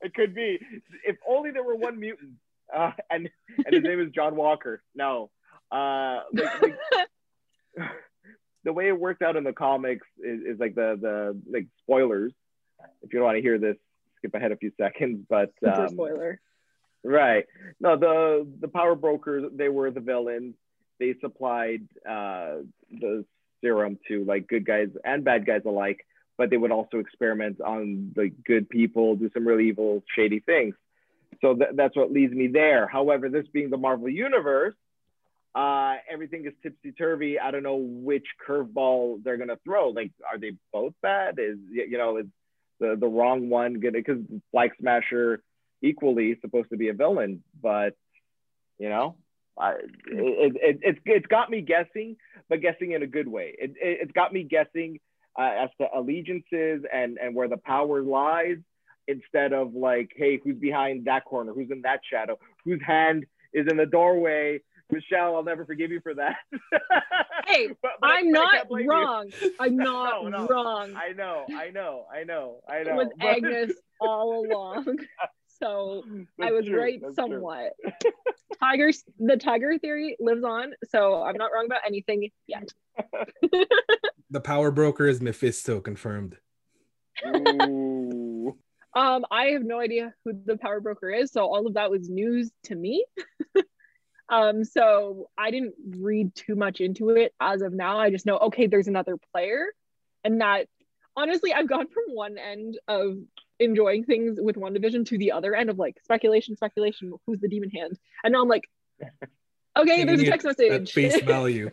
it 0.00 0.14
could 0.14 0.34
be. 0.34 0.58
If 1.06 1.16
only 1.28 1.50
there 1.50 1.62
were 1.64 1.76
one 1.76 1.98
mutant, 1.98 2.32
uh, 2.74 2.92
and 3.10 3.28
and 3.64 3.74
his 3.74 3.82
name 3.82 4.00
is 4.00 4.10
John 4.10 4.36
Walker. 4.36 4.82
No, 4.94 5.30
uh, 5.70 6.20
like, 6.32 6.62
like, 6.62 6.78
the 8.64 8.72
way 8.72 8.88
it 8.88 8.98
worked 8.98 9.22
out 9.22 9.36
in 9.36 9.44
the 9.44 9.52
comics 9.52 10.06
is, 10.18 10.40
is 10.42 10.60
like 10.60 10.74
the 10.74 10.98
the 11.00 11.40
like 11.50 11.66
spoilers. 11.82 12.32
If 13.02 13.12
you 13.12 13.18
don't 13.18 13.26
want 13.26 13.36
to 13.36 13.42
hear 13.42 13.58
this, 13.58 13.76
skip 14.18 14.34
ahead 14.34 14.52
a 14.52 14.56
few 14.56 14.72
seconds. 14.78 15.24
But 15.28 15.52
um, 15.66 15.88
spoiler 15.88 16.40
Right. 17.04 17.46
No, 17.80 17.96
the 17.96 18.46
the 18.60 18.68
power 18.68 18.94
brokers 18.94 19.50
they 19.54 19.68
were 19.68 19.90
the 19.90 20.00
villains. 20.00 20.54
They 21.00 21.14
supplied 21.20 21.82
uh, 22.08 22.62
the 22.90 23.24
serum 23.60 23.98
to 24.08 24.24
like 24.24 24.46
good 24.46 24.64
guys 24.64 24.88
and 25.04 25.24
bad 25.24 25.46
guys 25.46 25.62
alike, 25.66 26.06
but 26.38 26.50
they 26.50 26.56
would 26.56 26.70
also 26.70 26.98
experiment 26.98 27.60
on 27.60 28.12
the 28.14 28.30
good 28.44 28.68
people, 28.68 29.16
do 29.16 29.30
some 29.34 29.46
really 29.46 29.68
evil, 29.68 30.04
shady 30.14 30.40
things. 30.40 30.74
So 31.40 31.54
th- 31.54 31.70
that's 31.74 31.96
what 31.96 32.12
leads 32.12 32.32
me 32.32 32.46
there. 32.46 32.86
However, 32.86 33.28
this 33.28 33.46
being 33.52 33.70
the 33.70 33.76
Marvel 33.76 34.08
universe, 34.08 34.74
uh, 35.54 35.96
everything 36.10 36.46
is 36.46 36.52
tipsy 36.62 36.92
turvy. 36.92 37.38
I 37.38 37.50
don't 37.50 37.62
know 37.62 37.76
which 37.76 38.26
curveball 38.46 39.22
they're 39.22 39.36
gonna 39.36 39.58
throw. 39.64 39.90
Like, 39.90 40.12
are 40.30 40.38
they 40.38 40.52
both 40.72 40.94
bad? 41.02 41.38
Is 41.38 41.58
you 41.70 41.98
know 41.98 42.18
is 42.18 42.26
the 42.80 42.96
the 42.98 43.06
wrong 43.06 43.48
one 43.48 43.74
gonna 43.74 43.92
because 43.92 44.18
Flag 44.50 44.70
Smasher 44.80 45.42
equally 45.82 46.38
supposed 46.40 46.70
to 46.70 46.76
be 46.76 46.88
a 46.88 46.94
villain, 46.94 47.42
but 47.60 47.94
you 48.78 48.88
know, 48.88 49.16
I, 49.58 49.72
it, 50.06 50.56
it, 50.56 50.78
it's 50.82 51.00
it's 51.04 51.26
got 51.26 51.50
me 51.50 51.60
guessing, 51.60 52.16
but 52.48 52.62
guessing 52.62 52.92
in 52.92 53.02
a 53.02 53.06
good 53.06 53.28
way. 53.28 53.54
It, 53.58 53.70
it, 53.72 53.98
it's 54.02 54.12
got 54.12 54.32
me 54.32 54.44
guessing 54.44 55.00
uh, 55.38 55.50
as 55.64 55.70
to 55.80 55.86
allegiances 55.94 56.82
and 56.92 57.18
and 57.18 57.34
where 57.34 57.48
the 57.48 57.58
power 57.58 58.02
lies, 58.02 58.56
instead 59.06 59.52
of 59.52 59.74
like, 59.74 60.12
hey, 60.16 60.40
who's 60.42 60.56
behind 60.56 61.04
that 61.06 61.24
corner? 61.24 61.52
Who's 61.52 61.70
in 61.70 61.82
that 61.82 62.00
shadow? 62.10 62.38
Whose 62.64 62.80
hand 62.84 63.26
is 63.52 63.66
in 63.70 63.76
the 63.76 63.86
doorway? 63.86 64.60
Michelle, 64.92 65.34
I'll 65.34 65.42
never 65.42 65.64
forgive 65.66 65.90
you 65.90 66.00
for 66.00 66.14
that. 66.14 66.36
Hey, 67.46 67.68
But- 67.82 67.92
but 68.00 68.08
I- 68.10 68.18
i'm 68.20 68.28
I 68.28 68.30
not 68.30 68.52
can't 68.52 68.68
blame 68.68 68.84
you. 68.84 68.90
wrong 68.90 69.30
i'm 69.58 69.76
not 69.88 70.22
No, 70.22 70.28
no. 70.28 70.46
wrong 70.46 70.94
I 70.96 71.12
know, 71.12 71.44
I 71.52 71.70
know, 71.70 72.06
I 72.14 72.22
know, 72.22 72.60
I 72.68 72.76
it 72.78 72.86
know. 72.86 72.94
was 72.94 73.08
but- 73.18 73.26
agnes 73.26 73.72
all 74.00 74.46
along 74.46 74.98
so 75.60 76.04
I 76.40 76.52
was 76.52 76.66
true, 76.66 76.78
right 76.80 77.00
that's 77.02 77.16
somewhat. 77.16 77.72
Tigers, 78.60 79.02
the 79.18 79.36
tiger 79.36 79.76
theory 79.78 80.16
lives 80.20 80.44
on, 80.44 80.72
so 80.88 81.22
I'm 81.22 81.36
not 81.36 81.50
wrong 81.52 81.66
about 81.66 81.80
anything 81.86 82.30
yet. 82.46 82.68
The 84.30 84.40
power 84.40 84.70
broker 84.72 85.06
is 85.06 85.20
Mephisto 85.20 85.80
confirmed. 85.80 86.36
Ooh. 87.26 88.56
Um, 88.96 89.24
I 89.30 89.46
have 89.46 89.62
no 89.62 89.78
idea 89.78 90.14
who 90.24 90.32
the 90.44 90.56
power 90.56 90.80
broker 90.80 91.10
is, 91.10 91.30
so 91.32 91.42
all 91.42 91.66
of 91.66 91.74
that 91.74 91.90
was 91.90 92.08
news 92.08 92.50
to 92.64 92.74
me. 92.74 93.04
Um, 94.32 94.64
so 94.64 95.28
I 95.36 95.50
didn't 95.50 95.74
read 95.98 96.34
too 96.34 96.56
much 96.56 96.80
into 96.80 97.10
it 97.10 97.34
as 97.38 97.60
of 97.60 97.74
now. 97.74 97.98
I 97.98 98.10
just 98.10 98.24
know 98.24 98.38
okay, 98.38 98.66
there's 98.66 98.88
another 98.88 99.18
player, 99.32 99.66
and 100.24 100.40
that 100.40 100.68
honestly, 101.14 101.52
I've 101.52 101.68
gone 101.68 101.86
from 101.88 102.04
one 102.14 102.38
end 102.38 102.78
of 102.88 103.18
enjoying 103.60 104.04
things 104.04 104.38
with 104.40 104.56
WandaVision 104.56 105.06
to 105.08 105.18
the 105.18 105.32
other 105.32 105.54
end 105.54 105.68
of 105.68 105.78
like 105.78 105.98
speculation, 106.02 106.56
speculation. 106.56 107.12
Who's 107.26 107.40
the 107.40 107.48
demon 107.48 107.68
hand? 107.68 107.98
And 108.24 108.32
now 108.32 108.40
I'm 108.40 108.48
like, 108.48 108.64
okay, 109.76 110.04
there's 110.04 110.22
a 110.22 110.30
text 110.30 110.46
message. 110.46 110.92
face 110.92 111.20
value. 111.24 111.70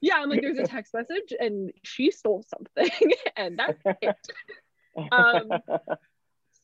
yeah, 0.00 0.16
I'm 0.16 0.28
like, 0.28 0.42
there's 0.42 0.58
a 0.58 0.64
text 0.64 0.92
message, 0.92 1.32
and 1.38 1.70
she 1.84 2.10
stole 2.10 2.44
something, 2.48 3.12
and 3.36 3.56
that's 3.56 3.80
it. 4.02 4.16
Um, 5.12 5.48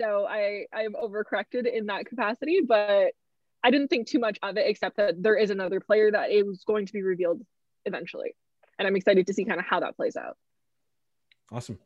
so 0.01 0.27
I 0.29 0.67
I've 0.73 0.93
overcorrected 0.93 1.73
in 1.73 1.87
that 1.87 2.07
capacity, 2.07 2.63
but 2.67 3.13
I 3.67 3.71
didn't 3.71 3.89
think 3.89 4.07
too 4.07 4.21
much 4.21 4.39
of 4.45 4.57
it, 4.57 4.65
except 4.69 4.97
that 4.99 5.21
there 5.21 5.35
is 5.35 5.51
another 5.51 5.81
player 5.81 6.13
that 6.13 6.31
it 6.31 6.47
was 6.47 6.63
going 6.65 6.87
to 6.87 6.93
be 6.93 7.03
revealed 7.03 7.45
eventually, 7.85 8.37
and 8.79 8.87
I'm 8.87 8.95
excited 8.95 9.27
to 9.27 9.35
see 9.35 9.45
kind 9.45 9.59
of 9.59 9.67
how 9.67 9.81
that 9.81 9.97
plays 9.97 10.17
out. 10.17 10.37
Awesome. 11.51 11.81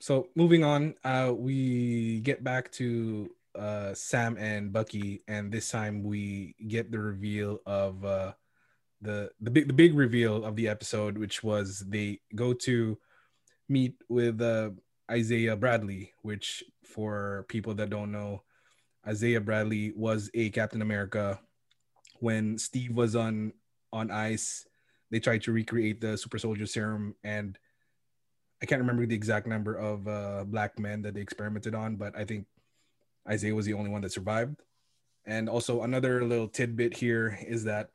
So 0.00 0.26
moving 0.34 0.64
on, 0.64 0.96
uh, 1.04 1.32
we 1.36 2.18
get 2.20 2.42
back 2.42 2.72
to 2.72 3.30
uh, 3.54 3.94
Sam 3.94 4.36
and 4.38 4.72
Bucky, 4.72 5.22
and 5.28 5.52
this 5.52 5.70
time 5.70 6.02
we 6.02 6.56
get 6.66 6.90
the 6.90 6.98
reveal 6.98 7.60
of 7.64 8.04
uh, 8.04 8.32
the 9.00 9.30
the 9.40 9.50
big 9.52 9.68
the 9.68 9.72
big 9.72 9.94
reveal 9.94 10.44
of 10.44 10.56
the 10.56 10.66
episode, 10.66 11.16
which 11.16 11.44
was 11.44 11.84
they 11.86 12.18
go 12.34 12.52
to 12.66 12.98
meet 13.68 13.94
with 14.08 14.42
uh, 14.42 14.70
Isaiah 15.08 15.54
Bradley, 15.54 16.12
which 16.22 16.64
for 16.82 17.46
people 17.48 17.74
that 17.74 17.90
don't 17.90 18.10
know, 18.10 18.42
Isaiah 19.06 19.40
Bradley 19.40 19.92
was 19.96 20.30
a 20.34 20.50
Captain 20.50 20.82
America 20.82 21.40
when 22.20 22.58
Steve 22.58 22.94
was 22.94 23.16
on 23.16 23.52
on 23.92 24.10
ice. 24.10 24.66
They 25.10 25.20
tried 25.20 25.42
to 25.42 25.52
recreate 25.52 26.00
the 26.00 26.16
super 26.16 26.38
soldier 26.38 26.66
serum, 26.66 27.16
and 27.24 27.58
I 28.62 28.66
can't 28.66 28.80
remember 28.80 29.06
the 29.06 29.14
exact 29.14 29.46
number 29.46 29.74
of 29.74 30.06
uh, 30.06 30.44
black 30.44 30.78
men 30.78 31.02
that 31.02 31.14
they 31.14 31.20
experimented 31.20 31.74
on, 31.74 31.96
but 31.96 32.16
I 32.16 32.24
think 32.24 32.46
Isaiah 33.28 33.54
was 33.54 33.66
the 33.66 33.74
only 33.74 33.90
one 33.90 34.02
that 34.02 34.12
survived. 34.12 34.62
And 35.26 35.48
also 35.48 35.82
another 35.82 36.24
little 36.24 36.48
tidbit 36.48 36.96
here 36.96 37.38
is 37.46 37.64
that 37.64 37.90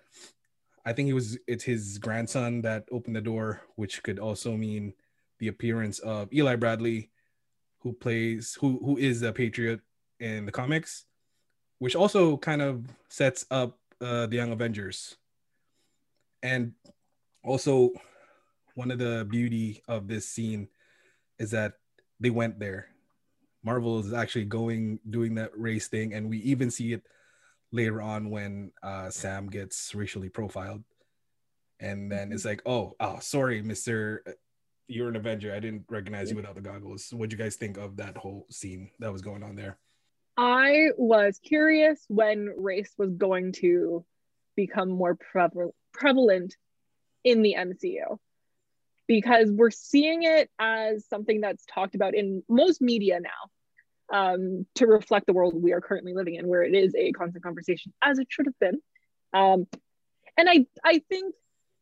I 0.86 0.94
think 0.94 1.10
it 1.10 1.14
was 1.14 1.38
it's 1.48 1.64
his 1.64 1.98
grandson 1.98 2.62
that 2.62 2.86
opened 2.92 3.16
the 3.16 3.22
door, 3.22 3.62
which 3.76 4.04
could 4.04 4.20
also 4.20 4.56
mean 4.56 4.94
the 5.40 5.48
appearance 5.48 6.00
of 6.00 6.32
Eli 6.34 6.56
Bradley, 6.56 7.10
who 7.80 7.94
plays 7.94 8.58
who 8.60 8.80
who 8.84 8.98
is 8.98 9.22
a 9.22 9.34
patriot 9.34 9.82
in 10.20 10.46
the 10.46 10.52
comics, 10.52 11.06
which 11.80 11.96
also 11.96 12.38
kind 12.38 12.62
of 12.62 12.86
sets 13.10 13.46
up 13.52 13.78
uh, 14.02 14.26
the 14.28 14.36
Young 14.36 14.52
Avengers. 14.52 15.16
And 16.44 16.74
also, 17.44 17.92
one 18.76 18.92
of 18.92 19.00
the 19.00 19.26
beauty 19.30 19.82
of 19.88 20.08
this 20.08 20.28
scene 20.28 20.68
is 21.40 21.52
that 21.52 21.74
they 22.20 22.30
went 22.30 22.60
there. 22.60 22.88
Marvel 23.64 24.00
is 24.00 24.14
actually 24.14 24.46
going 24.46 25.00
doing 25.10 25.36
that 25.36 25.52
race 25.58 25.88
thing, 25.88 26.14
and 26.14 26.30
we 26.30 26.38
even 26.40 26.70
see 26.70 26.94
it 26.94 27.02
later 27.72 28.02
on 28.02 28.30
when 28.30 28.72
uh, 28.84 29.10
Sam 29.10 29.48
gets 29.48 29.96
racially 29.96 30.30
profiled, 30.30 30.84
and 31.80 32.12
then 32.12 32.32
it's 32.32 32.46
like, 32.46 32.62
oh, 32.66 32.94
oh, 33.00 33.18
sorry, 33.20 33.62
Mister, 33.62 34.24
you're 34.88 35.10
an 35.10 35.16
Avenger. 35.16 35.54
I 35.54 35.60
didn't 35.60 35.86
recognize 35.90 36.30
you 36.30 36.36
without 36.36 36.56
the 36.56 36.62
goggles. 36.62 37.12
What 37.12 37.30
do 37.30 37.36
you 37.36 37.44
guys 37.44 37.56
think 37.56 37.78
of 37.78 37.98
that 37.98 38.18
whole 38.18 38.46
scene 38.52 38.92
that 39.00 39.12
was 39.12 39.24
going 39.24 39.42
on 39.42 39.56
there? 39.56 39.78
I 40.38 40.90
was 40.98 41.40
curious 41.40 42.04
when 42.08 42.54
race 42.58 42.94
was 42.98 43.12
going 43.12 43.54
to 43.54 44.06
become 44.56 44.90
more 44.90 45.18
prevalent 45.94 46.56
in 47.24 47.42
the 47.42 47.56
MCU 47.58 48.18
because 49.08 49.50
we're 49.52 49.72
seeing 49.72 50.24
it 50.24 50.50
as 50.60 51.08
something 51.08 51.42
that's 51.42 51.66
talked 51.66 51.96
about 51.96 52.16
in 52.16 52.44
most 52.50 52.82
media 52.82 53.20
now 53.20 53.30
um, 54.12 54.66
to 54.76 54.88
reflect 54.88 55.26
the 55.26 55.34
world 55.34 55.54
we 55.56 55.74
are 55.74 55.82
currently 55.82 56.14
living 56.14 56.36
in, 56.36 56.48
where 56.48 56.64
it 56.64 56.74
is 56.74 56.94
a 56.96 57.12
constant 57.12 57.44
conversation, 57.44 57.94
as 58.04 58.20
it 58.20 58.28
should 58.30 58.46
have 58.46 58.60
been. 58.60 58.80
Um, 59.34 59.68
and 60.38 60.50
I, 60.50 60.66
I 60.84 61.02
think 61.10 61.36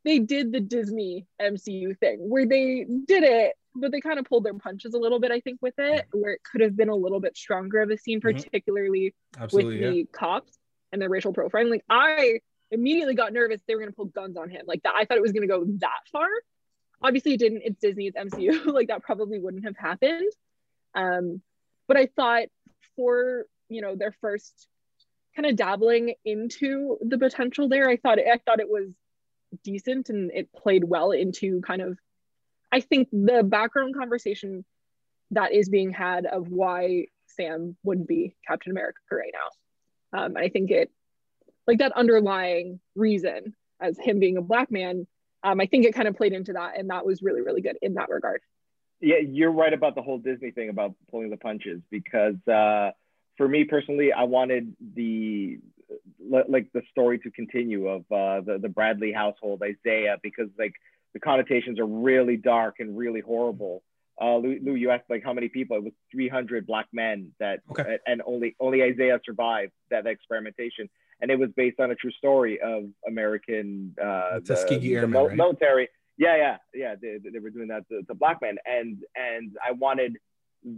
they 0.05 0.19
did 0.19 0.51
the 0.51 0.59
Disney 0.59 1.27
MCU 1.41 1.97
thing 1.97 2.29
where 2.29 2.45
they 2.45 2.85
did 3.07 3.23
it, 3.23 3.55
but 3.75 3.91
they 3.91 4.01
kind 4.01 4.19
of 4.19 4.25
pulled 4.25 4.43
their 4.43 4.53
punches 4.53 4.93
a 4.93 4.97
little 4.97 5.19
bit, 5.19 5.31
I 5.31 5.39
think, 5.39 5.59
with 5.61 5.73
it, 5.77 6.05
where 6.11 6.33
it 6.33 6.41
could 6.43 6.61
have 6.61 6.75
been 6.75 6.89
a 6.89 6.95
little 6.95 7.19
bit 7.19 7.35
stronger 7.35 7.81
of 7.81 7.89
a 7.89 7.97
scene, 7.97 8.19
mm-hmm. 8.19 8.37
particularly 8.37 9.15
mm-hmm. 9.35 9.55
with 9.55 9.67
the 9.67 9.97
yeah. 9.97 10.03
cops 10.11 10.57
and 10.91 11.01
their 11.01 11.09
racial 11.09 11.33
profiling. 11.33 11.71
Like, 11.71 11.85
I 11.89 12.39
immediately 12.71 13.15
got 13.15 13.33
nervous 13.33 13.61
they 13.67 13.75
were 13.75 13.81
going 13.81 13.91
to 13.91 13.95
pull 13.95 14.05
guns 14.05 14.37
on 14.37 14.49
him. 14.49 14.63
Like, 14.67 14.83
that, 14.83 14.93
I 14.95 15.05
thought 15.05 15.17
it 15.17 15.21
was 15.21 15.31
going 15.31 15.47
to 15.47 15.47
go 15.47 15.65
that 15.79 16.01
far. 16.11 16.27
Obviously, 17.01 17.33
it 17.33 17.39
didn't. 17.39 17.63
It's 17.65 17.79
Disney, 17.79 18.07
it's 18.07 18.17
MCU. 18.17 18.65
like, 18.73 18.89
that 18.89 19.01
probably 19.01 19.39
wouldn't 19.39 19.65
have 19.65 19.77
happened. 19.77 20.31
Um, 20.93 21.41
but 21.87 21.97
I 21.97 22.07
thought 22.15 22.43
for, 22.95 23.45
you 23.69 23.81
know, 23.81 23.95
their 23.95 24.15
first 24.21 24.67
kind 25.35 25.47
of 25.47 25.55
dabbling 25.55 26.13
into 26.23 26.97
the 27.01 27.17
potential 27.17 27.67
there, 27.67 27.89
I 27.89 27.97
thought 27.97 28.19
it, 28.19 28.27
I 28.31 28.37
thought 28.37 28.59
it 28.59 28.69
was 28.69 28.93
decent 29.63 30.09
and 30.09 30.31
it 30.31 30.51
played 30.53 30.83
well 30.83 31.11
into 31.11 31.61
kind 31.61 31.81
of 31.81 31.97
I 32.73 32.79
think 32.79 33.07
the 33.11 33.43
background 33.43 33.95
conversation 33.95 34.65
that 35.29 35.53
is 35.53 35.69
being 35.69 35.91
had 35.91 36.25
of 36.25 36.47
why 36.49 37.05
Sam 37.27 37.77
wouldn't 37.83 38.07
be 38.07 38.35
Captain 38.47 38.71
America 38.71 38.97
right 39.11 39.31
now. 39.31 40.19
Um, 40.19 40.35
I 40.35 40.49
think 40.49 40.71
it 40.71 40.91
like 41.67 41.77
that 41.77 41.91
underlying 41.91 42.79
reason 42.95 43.55
as 43.79 43.97
him 43.99 44.19
being 44.19 44.37
a 44.37 44.41
black 44.41 44.71
man. 44.71 45.05
Um, 45.43 45.61
I 45.61 45.67
think 45.67 45.85
it 45.85 45.93
kind 45.93 46.07
of 46.07 46.17
played 46.17 46.33
into 46.33 46.53
that, 46.53 46.79
and 46.79 46.89
that 46.89 47.05
was 47.05 47.21
really 47.21 47.41
really 47.41 47.61
good 47.61 47.77
in 47.83 47.93
that 47.93 48.09
regard. 48.09 48.41
Yeah, 48.99 49.17
you're 49.17 49.51
right 49.51 49.73
about 49.73 49.93
the 49.93 50.01
whole 50.01 50.17
Disney 50.17 50.49
thing 50.49 50.69
about 50.69 50.95
pulling 51.11 51.29
the 51.29 51.37
punches 51.37 51.79
because 51.91 52.35
uh, 52.47 52.91
for 53.37 53.47
me 53.47 53.65
personally, 53.65 54.11
I 54.13 54.23
wanted 54.23 54.75
the 54.95 55.59
like 56.19 56.71
the 56.73 56.81
story 56.89 57.19
to 57.19 57.29
continue 57.29 57.87
of 57.87 58.01
uh, 58.11 58.41
the 58.41 58.57
the 58.59 58.69
Bradley 58.69 59.11
household, 59.11 59.61
Isaiah, 59.61 60.17
because 60.23 60.47
like 60.57 60.73
the 61.13 61.19
connotations 61.19 61.79
are 61.79 61.85
really 61.85 62.37
dark 62.37 62.75
and 62.79 62.97
really 62.97 63.21
horrible. 63.21 63.83
Uh, 64.21 64.37
Lou, 64.37 64.59
Lou, 64.61 64.75
you 64.75 64.91
asked 64.91 65.09
like 65.09 65.23
how 65.23 65.33
many 65.33 65.49
people? 65.49 65.77
It 65.77 65.83
was 65.83 65.93
300 66.11 66.67
black 66.67 66.87
men 66.93 67.31
that, 67.39 67.61
okay. 67.71 67.97
and 68.05 68.21
only 68.25 68.55
only 68.59 68.83
Isaiah 68.83 69.19
survived 69.25 69.71
that 69.89 70.05
experimentation, 70.05 70.89
and 71.19 71.31
it 71.31 71.39
was 71.39 71.49
based 71.55 71.79
on 71.79 71.91
a 71.91 71.95
true 71.95 72.11
story 72.11 72.59
of 72.61 72.85
American 73.07 73.95
uh, 73.99 74.39
the, 74.39 74.77
the 74.79 74.95
Airmen, 74.95 75.11
mil- 75.11 75.27
right? 75.27 75.37
military. 75.37 75.89
Yeah, 76.15 76.37
yeah, 76.37 76.57
yeah. 76.75 76.95
They, 77.01 77.17
they 77.31 77.39
were 77.39 77.49
doing 77.49 77.69
that 77.69 77.89
to, 77.89 78.03
to 78.03 78.13
black 78.13 78.39
men, 78.41 78.57
and 78.65 78.99
and 79.15 79.55
I 79.67 79.71
wanted 79.71 80.17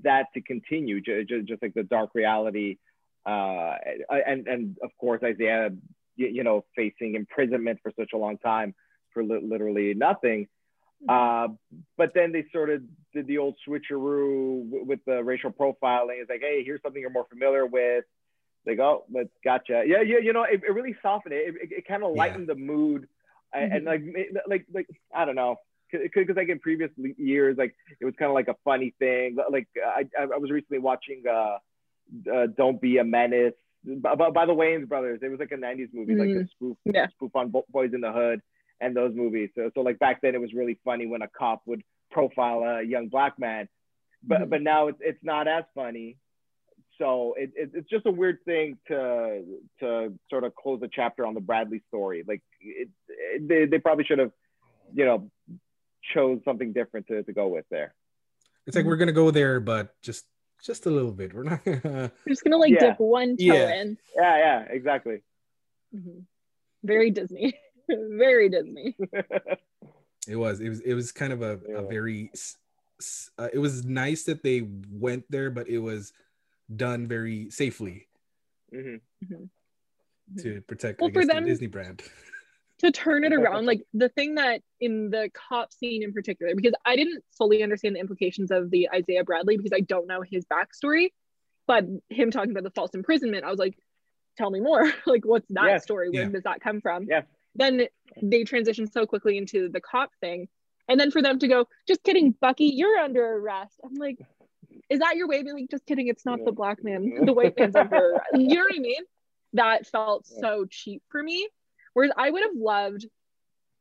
that 0.03 0.27
to 0.33 0.41
continue, 0.41 0.99
just, 1.01 1.47
just 1.47 1.61
like 1.61 1.73
the 1.73 1.83
dark 1.83 2.11
reality 2.15 2.77
uh, 3.25 3.75
and 4.09 4.47
and 4.47 4.77
of 4.83 4.91
course 4.99 5.21
Isaiah, 5.23 5.69
you, 6.15 6.43
know, 6.43 6.63
facing 6.75 7.15
imprisonment 7.15 7.79
for 7.81 7.91
such 7.97 8.11
a 8.13 8.17
long 8.17 8.37
time 8.37 8.75
for 9.15 9.23
li- 9.23 9.41
literally 9.41 9.95
nothing. 9.95 10.47
Uh, 11.07 11.49
but 11.97 12.11
then 12.13 12.31
they 12.31 12.45
sort 12.51 12.69
of 12.69 12.81
did 13.13 13.27
the 13.27 13.37
old 13.37 13.55
switcheroo 13.67 14.65
w- 14.65 14.85
with 14.85 14.99
the 15.05 15.23
racial 15.23 15.51
profiling. 15.51 16.21
It's 16.21 16.29
like, 16.29 16.41
hey, 16.41 16.63
here's 16.63 16.81
something 16.81 17.01
you're 17.01 17.11
more 17.11 17.27
familiar 17.29 17.65
with. 17.65 18.05
They 18.65 18.75
go, 18.75 18.83
oh, 18.83 19.05
but 19.09 19.27
gotcha. 19.43 19.83
Yeah, 19.85 20.01
yeah, 20.01 20.17
you 20.21 20.33
know, 20.33 20.43
it, 20.43 20.61
it 20.67 20.71
really 20.71 20.95
softened 21.01 21.33
it. 21.33 21.49
It, 21.49 21.55
it, 21.61 21.77
it 21.79 21.87
kind 21.87 22.03
of 22.03 22.15
lightened 22.15 22.47
yeah. 22.47 22.55
the 22.55 22.59
mood, 22.59 23.07
and, 23.53 23.71
mm-hmm. 23.71 23.75
and 23.75 23.85
like, 23.85 24.01
like, 24.47 24.65
like, 24.73 24.87
I 25.13 25.25
don't 25.25 25.35
know, 25.35 25.57
because 25.91 26.35
like 26.35 26.49
in 26.49 26.57
previous 26.59 26.89
years, 27.17 27.57
like 27.57 27.75
it 28.01 28.05
was 28.05 28.15
kind 28.17 28.29
of 28.29 28.33
like 28.33 28.47
a 28.47 28.55
funny 28.63 28.95
thing. 28.97 29.37
Like 29.51 29.67
I, 29.77 30.05
I 30.19 30.37
was 30.37 30.49
recently 30.49 30.79
watching 30.79 31.21
uh, 31.29 31.57
uh, 32.33 32.47
Don't 32.57 32.81
Be 32.81 32.97
a 32.97 33.03
Menace. 33.03 33.53
By, 33.87 34.15
by, 34.15 34.47
the 34.47 34.51
Wayans 34.51 34.87
brothers, 34.87 35.19
it 35.21 35.27
was 35.27 35.39
like 35.39 35.51
a 35.51 35.57
'90s 35.57 35.89
movie, 35.93 36.15
mm 36.15 36.19
like 36.19 36.29
a 36.29 36.31
mm-hmm. 36.31 36.45
spoof, 36.55 36.77
yeah. 36.85 37.05
spoof 37.09 37.35
on 37.35 37.53
Boys 37.69 37.91
in 37.93 38.01
the 38.01 38.11
Hood 38.11 38.41
and 38.81 38.95
those 38.95 39.13
movies. 39.15 39.49
So, 39.55 39.71
so 39.73 39.81
like 39.81 39.99
back 39.99 40.21
then, 40.21 40.35
it 40.35 40.41
was 40.41 40.53
really 40.53 40.79
funny 40.83 41.07
when 41.07 41.21
a 41.21 41.27
cop 41.27 41.61
would 41.65 41.83
profile 42.11 42.63
a 42.63 42.83
young 42.83 43.07
black 43.07 43.39
man, 43.39 43.67
but 44.23 44.41
mm 44.41 44.49
but 44.49 44.61
now 44.61 44.87
it's 44.87 44.99
it's 45.01 45.23
not 45.23 45.47
as 45.47 45.63
funny. 45.73 46.17
So 46.97 47.35
it, 47.37 47.51
it, 47.55 47.71
it's 47.73 47.89
just 47.89 48.05
a 48.05 48.11
weird 48.11 48.39
thing 48.45 48.77
to 48.87 49.43
to 49.81 50.13
sort 50.29 50.43
of 50.43 50.55
close 50.55 50.79
the 50.79 50.89
chapter 50.91 51.25
on 51.25 51.33
the 51.33 51.41
Bradley 51.41 51.83
story. 51.89 52.23
Like 52.27 52.41
it, 52.61 52.89
it 53.09 53.47
they, 53.47 53.65
they 53.65 53.79
probably 53.79 54.05
should 54.05 54.19
have, 54.19 54.31
you 54.93 55.05
know, 55.05 55.29
chose 56.13 56.39
something 56.45 56.73
different 56.73 57.07
to, 57.07 57.23
to 57.23 57.33
go 57.33 57.47
with 57.47 57.65
there. 57.69 57.93
It's 58.65 58.75
like 58.75 58.85
we're 58.85 58.95
gonna 58.95 59.11
go 59.11 59.29
there, 59.29 59.59
but 59.59 59.93
just 60.01 60.25
just 60.63 60.85
a 60.85 60.89
little 60.89 61.11
bit. 61.11 61.33
We're 61.33 61.43
not. 61.43 61.59
We're 61.65 62.11
just 62.29 62.43
gonna 62.43 62.57
like 62.57 62.71
yeah. 62.73 62.79
dip 62.79 62.99
one 62.99 63.37
toe 63.37 63.43
yeah. 63.43 63.81
in. 63.81 63.97
Yeah, 64.15 64.37
yeah, 64.37 64.59
exactly. 64.69 65.21
Mm-hmm. 65.93 66.19
Very 66.83 67.11
Disney. 67.11 67.59
very 68.17 68.49
Disney. 68.49 68.95
it 70.27 70.35
was. 70.35 70.59
It 70.59 70.69
was. 70.69 70.79
It 70.81 70.93
was 70.93 71.11
kind 71.11 71.33
of 71.33 71.41
a, 71.41 71.59
yeah. 71.67 71.77
a 71.77 71.81
very. 71.87 72.31
Uh, 73.37 73.49
it 73.51 73.59
was 73.59 73.85
nice 73.85 74.23
that 74.23 74.41
they 74.41 74.67
went 74.89 75.25
there, 75.29 75.49
but 75.49 75.67
it 75.67 75.79
was 75.79 76.13
done 76.73 77.07
very 77.07 77.49
safely 77.49 78.07
mm-hmm. 78.73 78.95
mm-hmm. 79.25 80.41
to 80.41 80.61
protect 80.61 80.99
well, 80.99 81.09
guess, 81.09 81.23
for 81.23 81.27
them, 81.27 81.43
the 81.43 81.49
Disney 81.49 81.67
brand 81.67 82.03
to 82.79 82.91
turn 82.91 83.23
it 83.23 83.33
around 83.33 83.65
like 83.65 83.81
the 83.93 84.09
thing 84.09 84.35
that 84.35 84.61
in 84.79 85.09
the 85.09 85.29
cop 85.33 85.71
scene 85.73 86.03
in 86.03 86.11
particular 86.11 86.53
because 86.55 86.73
i 86.85 86.95
didn't 86.95 87.23
fully 87.37 87.63
understand 87.63 87.95
the 87.95 87.99
implications 87.99 88.51
of 88.51 88.69
the 88.69 88.89
isaiah 88.93 89.23
bradley 89.23 89.57
because 89.57 89.71
i 89.73 89.79
don't 89.79 90.07
know 90.07 90.21
his 90.21 90.45
backstory 90.45 91.09
but 91.67 91.85
him 92.09 92.31
talking 92.31 92.51
about 92.51 92.63
the 92.63 92.71
false 92.71 92.93
imprisonment 92.93 93.45
i 93.45 93.49
was 93.49 93.59
like 93.59 93.77
tell 94.37 94.49
me 94.49 94.59
more 94.59 94.91
like 95.05 95.25
what's 95.25 95.47
that 95.49 95.67
yeah. 95.67 95.77
story 95.77 96.09
where 96.09 96.23
yeah. 96.23 96.29
does 96.29 96.43
that 96.43 96.59
come 96.59 96.81
from 96.81 97.05
yeah 97.07 97.21
then 97.55 97.87
they 98.21 98.43
transition 98.43 98.89
so 98.91 99.05
quickly 99.05 99.37
into 99.37 99.69
the 99.69 99.81
cop 99.81 100.11
thing. 100.21 100.47
And 100.87 100.99
then 100.99 101.09
for 101.09 101.21
them 101.21 101.39
to 101.39 101.47
go 101.47 101.67
just 101.87 102.03
kidding 102.03 102.35
bucky 102.39 102.65
you're 102.65 102.97
under 102.97 103.37
arrest. 103.37 103.79
I'm 103.83 103.95
like 103.95 104.19
is 104.89 104.99
that 104.99 105.15
your 105.15 105.27
way 105.27 105.39
of 105.39 105.45
being 105.45 105.55
like 105.55 105.69
just 105.71 105.85
kidding 105.85 106.07
it's 106.07 106.25
not 106.25 106.43
the 106.45 106.51
black 106.51 106.83
man 106.83 107.25
the 107.25 107.33
white 107.33 107.57
man's 107.57 107.75
under 107.75 107.95
arrest. 107.95 108.25
You 108.33 108.55
know 108.55 108.61
what 108.61 108.75
i 108.75 108.79
mean? 108.79 109.03
That 109.53 109.87
felt 109.87 110.27
so 110.27 110.65
cheap 110.69 111.01
for 111.09 111.21
me. 111.21 111.47
Whereas 111.93 112.11
I 112.17 112.29
would 112.29 112.43
have 112.43 112.55
loved, 112.55 113.05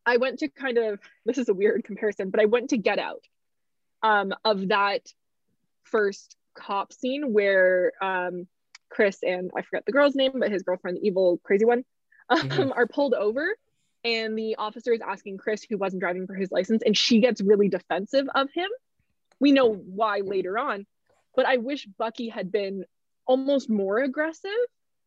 I 0.07 0.19
went 0.19 0.39
to 0.39 0.49
kind 0.49 0.79
of, 0.79 1.01
this 1.27 1.37
is 1.37 1.49
a 1.49 1.55
weird 1.55 1.83
comparison, 1.83 2.31
but 2.31 2.41
I 2.41 2.45
went 2.45 2.71
to 2.71 2.79
Get 2.79 3.01
Out 3.01 3.25
um, 4.05 4.33
of 4.45 4.69
that 4.69 5.01
first 5.83 6.37
cop 6.57 6.93
scene 6.93 7.33
where 7.33 7.91
um, 8.01 8.47
Chris 8.89 9.19
and 9.25 9.51
I 9.57 9.63
forget 9.63 9.85
the 9.85 9.93
girl's 9.93 10.15
name, 10.15 10.33
but 10.39 10.53
his 10.53 10.63
girlfriend, 10.63 10.99
the 10.99 11.07
evil, 11.07 11.41
crazy 11.43 11.65
one, 11.65 11.85
um, 12.29 12.39
mm-hmm. 12.39 12.73
are 12.77 12.87
pulled 12.87 13.15
over. 13.15 13.57
And 14.05 14.39
the 14.39 14.57
officer 14.57 14.93
is 14.93 15.01
asking 15.01 15.39
Chris, 15.39 15.65
who 15.69 15.79
wasn't 15.79 16.01
driving 16.01 16.27
for 16.27 16.35
his 16.35 16.53
license, 16.53 16.83
and 16.85 16.97
she 16.97 17.21
gets 17.21 17.41
really 17.41 17.69
defensive 17.69 18.27
of 18.35 18.51
him. 18.53 18.69
We 19.41 19.53
know 19.53 19.73
why 19.73 20.21
later 20.21 20.59
on, 20.59 20.87
but 21.35 21.47
I 21.47 21.57
wish 21.57 21.87
Bucky 21.87 22.29
had 22.29 22.53
been 22.53 22.85
almost 23.27 23.71
more 23.71 23.99
aggressive 23.99 24.51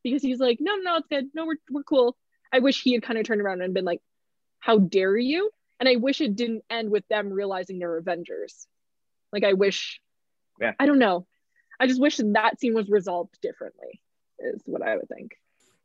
because 0.03 0.21
he's 0.21 0.39
like, 0.39 0.57
no, 0.59 0.75
no, 0.75 0.97
it's 0.97 1.07
good. 1.07 1.29
No, 1.33 1.45
we're, 1.45 1.57
we're 1.69 1.83
cool. 1.83 2.17
I 2.51 2.59
wish 2.59 2.81
he 2.81 2.93
had 2.93 3.03
kind 3.03 3.19
of 3.19 3.25
turned 3.25 3.41
around 3.41 3.61
and 3.61 3.73
been 3.73 3.85
like, 3.85 4.01
how 4.59 4.79
dare 4.79 5.17
you? 5.17 5.51
And 5.79 5.87
I 5.87 5.97
wish 5.97 6.21
it 6.21 6.35
didn't 6.35 6.63
end 6.69 6.89
with 6.89 7.07
them 7.07 7.31
realizing 7.31 7.77
they're 7.77 7.97
Avengers. 7.97 8.67
Like, 9.31 9.43
I 9.43 9.53
wish, 9.53 10.01
Yeah. 10.59 10.73
I 10.79 10.85
don't 10.85 10.99
know. 10.99 11.27
I 11.79 11.85
just 11.85 12.01
wish 12.01 12.17
that 12.17 12.59
scene 12.59 12.73
was 12.73 12.89
resolved 12.89 13.37
differently, 13.41 14.01
is 14.39 14.61
what 14.65 14.81
I 14.81 14.95
would 14.95 15.07
think. 15.07 15.33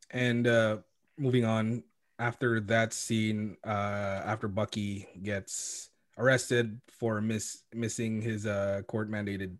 And 0.09 0.47
uh, 0.47 0.77
moving 1.17 1.45
on, 1.45 1.83
after 2.19 2.59
that 2.59 2.93
scene, 2.93 3.57
uh, 3.65 4.21
after 4.25 4.47
Bucky 4.47 5.07
gets 5.21 5.89
arrested 6.17 6.79
for 6.87 7.21
miss 7.21 7.63
missing 7.73 8.21
his 8.21 8.45
uh, 8.45 8.81
court 8.87 9.09
mandated 9.09 9.57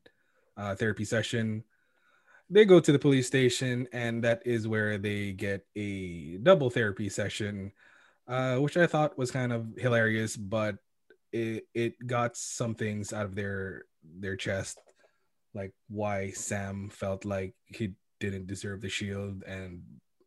uh, 0.57 0.75
therapy 0.75 1.05
session, 1.05 1.63
they 2.49 2.65
go 2.65 2.79
to 2.79 2.91
the 2.91 2.99
police 2.99 3.27
station, 3.27 3.87
and 3.91 4.23
that 4.23 4.43
is 4.45 4.67
where 4.67 4.97
they 4.97 5.31
get 5.33 5.65
a 5.75 6.37
double 6.37 6.69
therapy 6.69 7.09
session, 7.09 7.71
uh, 8.27 8.57
which 8.57 8.77
I 8.77 8.87
thought 8.87 9.17
was 9.17 9.31
kind 9.31 9.51
of 9.51 9.67
hilarious, 9.77 10.37
but 10.37 10.77
it 11.31 11.65
it 11.73 12.05
got 12.05 12.37
some 12.37 12.75
things 12.75 13.11
out 13.11 13.25
of 13.25 13.35
their 13.35 13.85
their 14.03 14.35
chest, 14.35 14.77
like 15.53 15.73
why 15.89 16.31
Sam 16.31 16.89
felt 16.89 17.25
like 17.25 17.55
he 17.65 17.93
didn't 18.19 18.47
deserve 18.47 18.81
the 18.81 18.89
shield 18.89 19.43
and 19.43 19.81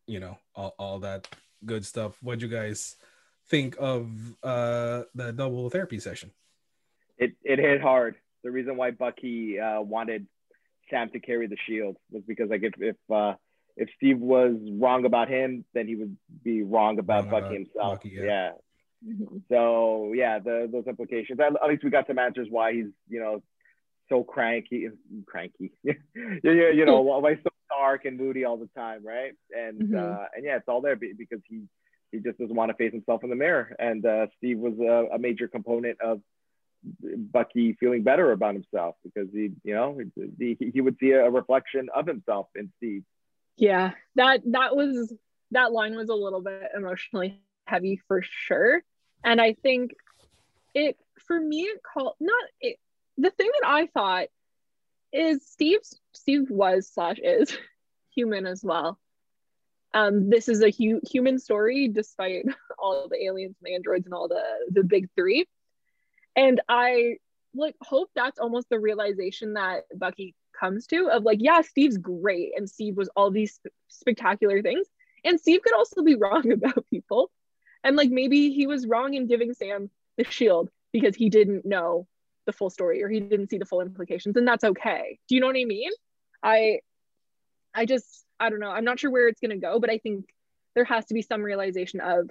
you 0.07 0.21
know 0.21 0.37
all, 0.55 0.75
all 0.79 0.99
that 1.01 1.29
good 1.65 1.85
stuff 1.85 2.17
what 2.23 2.39
do 2.39 2.47
you 2.47 2.53
guys 2.53 2.97
think 3.49 3.77
of 3.79 4.09
uh 4.43 5.03
the 5.15 5.33
double 5.33 5.71
therapy 5.71 5.99
session 5.99 6.31
it 7.19 7.33
it 7.43 7.59
hit 7.59 7.81
hard. 7.81 8.17
The 8.45 8.51
reason 8.51 8.77
why 8.77 8.91
Bucky 8.91 9.59
uh, 9.59 9.81
wanted 9.81 10.27
Sam 10.91 11.11
to 11.11 11.21
carry 11.21 11.47
the 11.47 11.57
shield 11.67 11.97
was 12.11 12.23
because 12.27 12.51
like 12.51 12.63
if 12.63 12.75
if 12.79 12.97
uh, 13.13 13.35
if 13.77 13.89
Steve 13.97 14.19
was 14.19 14.55
wrong 14.73 15.05
about 15.05 15.29
him, 15.29 15.65
then 15.75 15.87
he 15.87 15.97
would 15.97 16.17
be 16.43 16.63
wrong 16.63 16.99
about 16.99 17.25
Wrong 17.25 17.31
Bucky 17.31 17.45
about 17.47 17.55
himself. 17.55 17.93
Bucky, 17.95 18.11
yeah. 18.11 18.25
yeah. 18.25 18.51
So 19.49 20.13
yeah, 20.15 20.39
the 20.39 20.69
those 20.71 20.87
implications. 20.87 21.41
At, 21.41 21.53
at 21.63 21.69
least 21.69 21.85
we 21.85 21.91
got 21.91 22.07
some 22.07 22.19
answers 22.19 22.49
why 22.51 22.73
he's 22.73 22.87
you 23.09 23.21
know 23.21 23.43
so 24.09 24.23
cranky, 24.23 24.89
cranky. 25.27 25.73
you, 25.83 25.95
you, 26.43 26.73
you 26.75 26.85
know 26.85 27.01
why 27.01 27.35
he's 27.35 27.43
so 27.43 27.51
dark 27.79 28.05
and 28.05 28.19
moody 28.19 28.45
all 28.45 28.57
the 28.57 28.71
time, 28.77 29.05
right? 29.07 29.33
And 29.57 29.83
Mhm. 29.83 29.95
uh, 29.95 30.25
and 30.35 30.45
yeah, 30.45 30.57
it's 30.57 30.69
all 30.69 30.81
there 30.81 30.97
because 30.97 31.41
he 31.49 31.63
he 32.13 32.19
just 32.21 32.39
doesn't 32.39 32.55
want 32.57 32.71
to 32.71 32.77
face 32.77 32.93
himself 32.93 33.25
in 33.25 33.31
the 33.31 33.37
mirror. 33.37 33.75
And 33.79 34.05
uh, 34.05 34.27
Steve 34.39 34.59
was 34.59 34.79
a, 34.79 35.15
a 35.15 35.19
major 35.19 35.49
component 35.49 36.01
of 36.01 36.21
Bucky 37.33 37.75
feeling 37.81 38.03
better 38.03 38.33
about 38.33 38.55
himself 38.55 38.97
because 39.05 39.29
he 39.33 39.51
you 39.65 39.75
know 39.75 39.99
he, 40.39 40.57
he 40.73 40.81
would 40.81 40.97
see 40.99 41.11
a 41.11 41.31
reflection 41.31 41.89
of 41.95 42.07
himself 42.07 42.49
in 42.55 42.73
Steve. 42.77 43.03
Yeah, 43.57 43.93
that 44.17 44.43
that 44.53 44.77
was 44.77 45.13
that 45.53 45.73
line 45.73 45.97
was 45.97 46.09
a 46.09 46.15
little 46.15 46.41
bit 46.41 46.71
emotionally 46.77 47.41
heavy 47.67 48.01
for 48.09 48.23
sure. 48.23 48.83
And 49.25 49.41
I 49.41 49.55
think 49.63 49.95
it 50.75 50.97
for 51.27 51.41
me 51.41 51.63
it 51.63 51.81
called 51.83 52.15
not 52.21 52.45
it 52.61 52.77
the 53.17 53.31
thing 53.31 53.51
that 53.61 53.69
I 53.69 53.87
thought 53.87 54.29
is 55.13 55.47
Steve's 55.47 55.99
Steve 56.17 56.51
was 56.51 56.91
slash 56.93 57.19
is 57.23 57.57
human 58.15 58.47
as 58.47 58.63
well. 58.63 58.99
Um, 59.95 60.29
this 60.29 60.49
is 60.49 60.63
a 60.63 60.71
hu- 60.71 61.01
human 61.09 61.39
story 61.39 61.89
despite 61.89 62.45
all 62.79 63.09
the 63.09 63.25
aliens 63.25 63.57
and 63.63 63.75
androids 63.75 64.07
and 64.07 64.15
all 64.15 64.29
the 64.29 64.43
the 64.71 64.85
big 64.85 65.09
three. 65.15 65.47
And 66.35 66.61
I 66.69 67.17
like 67.55 67.77
hope 67.81 68.11
that's 68.15 68.39
almost 68.39 68.69
the 68.69 68.79
realization 68.79 69.55
that 69.55 69.85
Bucky 69.95 70.35
comes 70.59 70.87
to 70.89 71.09
of 71.09 71.23
like, 71.23 71.39
yeah, 71.41 71.63
Steve's 71.63 71.97
great 71.97 72.53
and 72.57 72.69
Steve 72.69 72.97
was 72.97 73.09
all 73.17 73.31
these 73.31 73.55
sp- 73.57 73.73
spectacular 73.89 74.63
things. 74.63 74.87
And 75.25 75.41
Steve 75.41 75.63
could 75.63 75.75
also 75.75 76.03
be 76.03 76.15
wrong 76.21 76.53
about 76.53 76.87
people. 76.91 77.31
And 77.83 77.97
like 77.97 78.11
maybe 78.11 78.53
he 78.53 78.67
was 78.67 78.87
wrong 78.87 79.15
in 79.15 79.27
giving 79.27 79.55
Sam 79.55 79.91
the 80.17 80.25
shield 80.25 80.71
because 80.93 81.15
he 81.15 81.31
didn't 81.31 81.65
know 81.65 82.07
the 82.47 82.53
full 82.53 82.71
story 82.71 83.03
or 83.03 83.09
he 83.09 83.21
didn't 83.21 83.51
see 83.51 83.59
the 83.59 83.65
full 83.65 83.81
implications. 83.81 84.37
And 84.37 84.47
that's 84.47 84.65
okay. 84.65 85.19
Do 85.29 85.35
you 85.35 85.41
know 85.41 85.49
what 85.49 85.57
I 85.57 85.65
mean? 85.65 85.91
I 86.43 86.81
I 87.75 87.87
just 87.87 88.25
I 88.39 88.51
don't 88.51 88.61
know. 88.61 88.71
I'm 88.71 88.85
not 88.85 89.01
sure 89.01 89.11
where 89.11 89.29
it's 89.29 89.41
gonna 89.41 89.59
go, 89.59 89.79
but 89.79 89.91
I 89.91 89.99
think 89.99 90.27
there 90.75 90.85
has 90.85 91.07
to 91.07 91.15
be 91.15 91.23
some 91.23 91.43
realization 91.43 92.01
of 92.01 92.31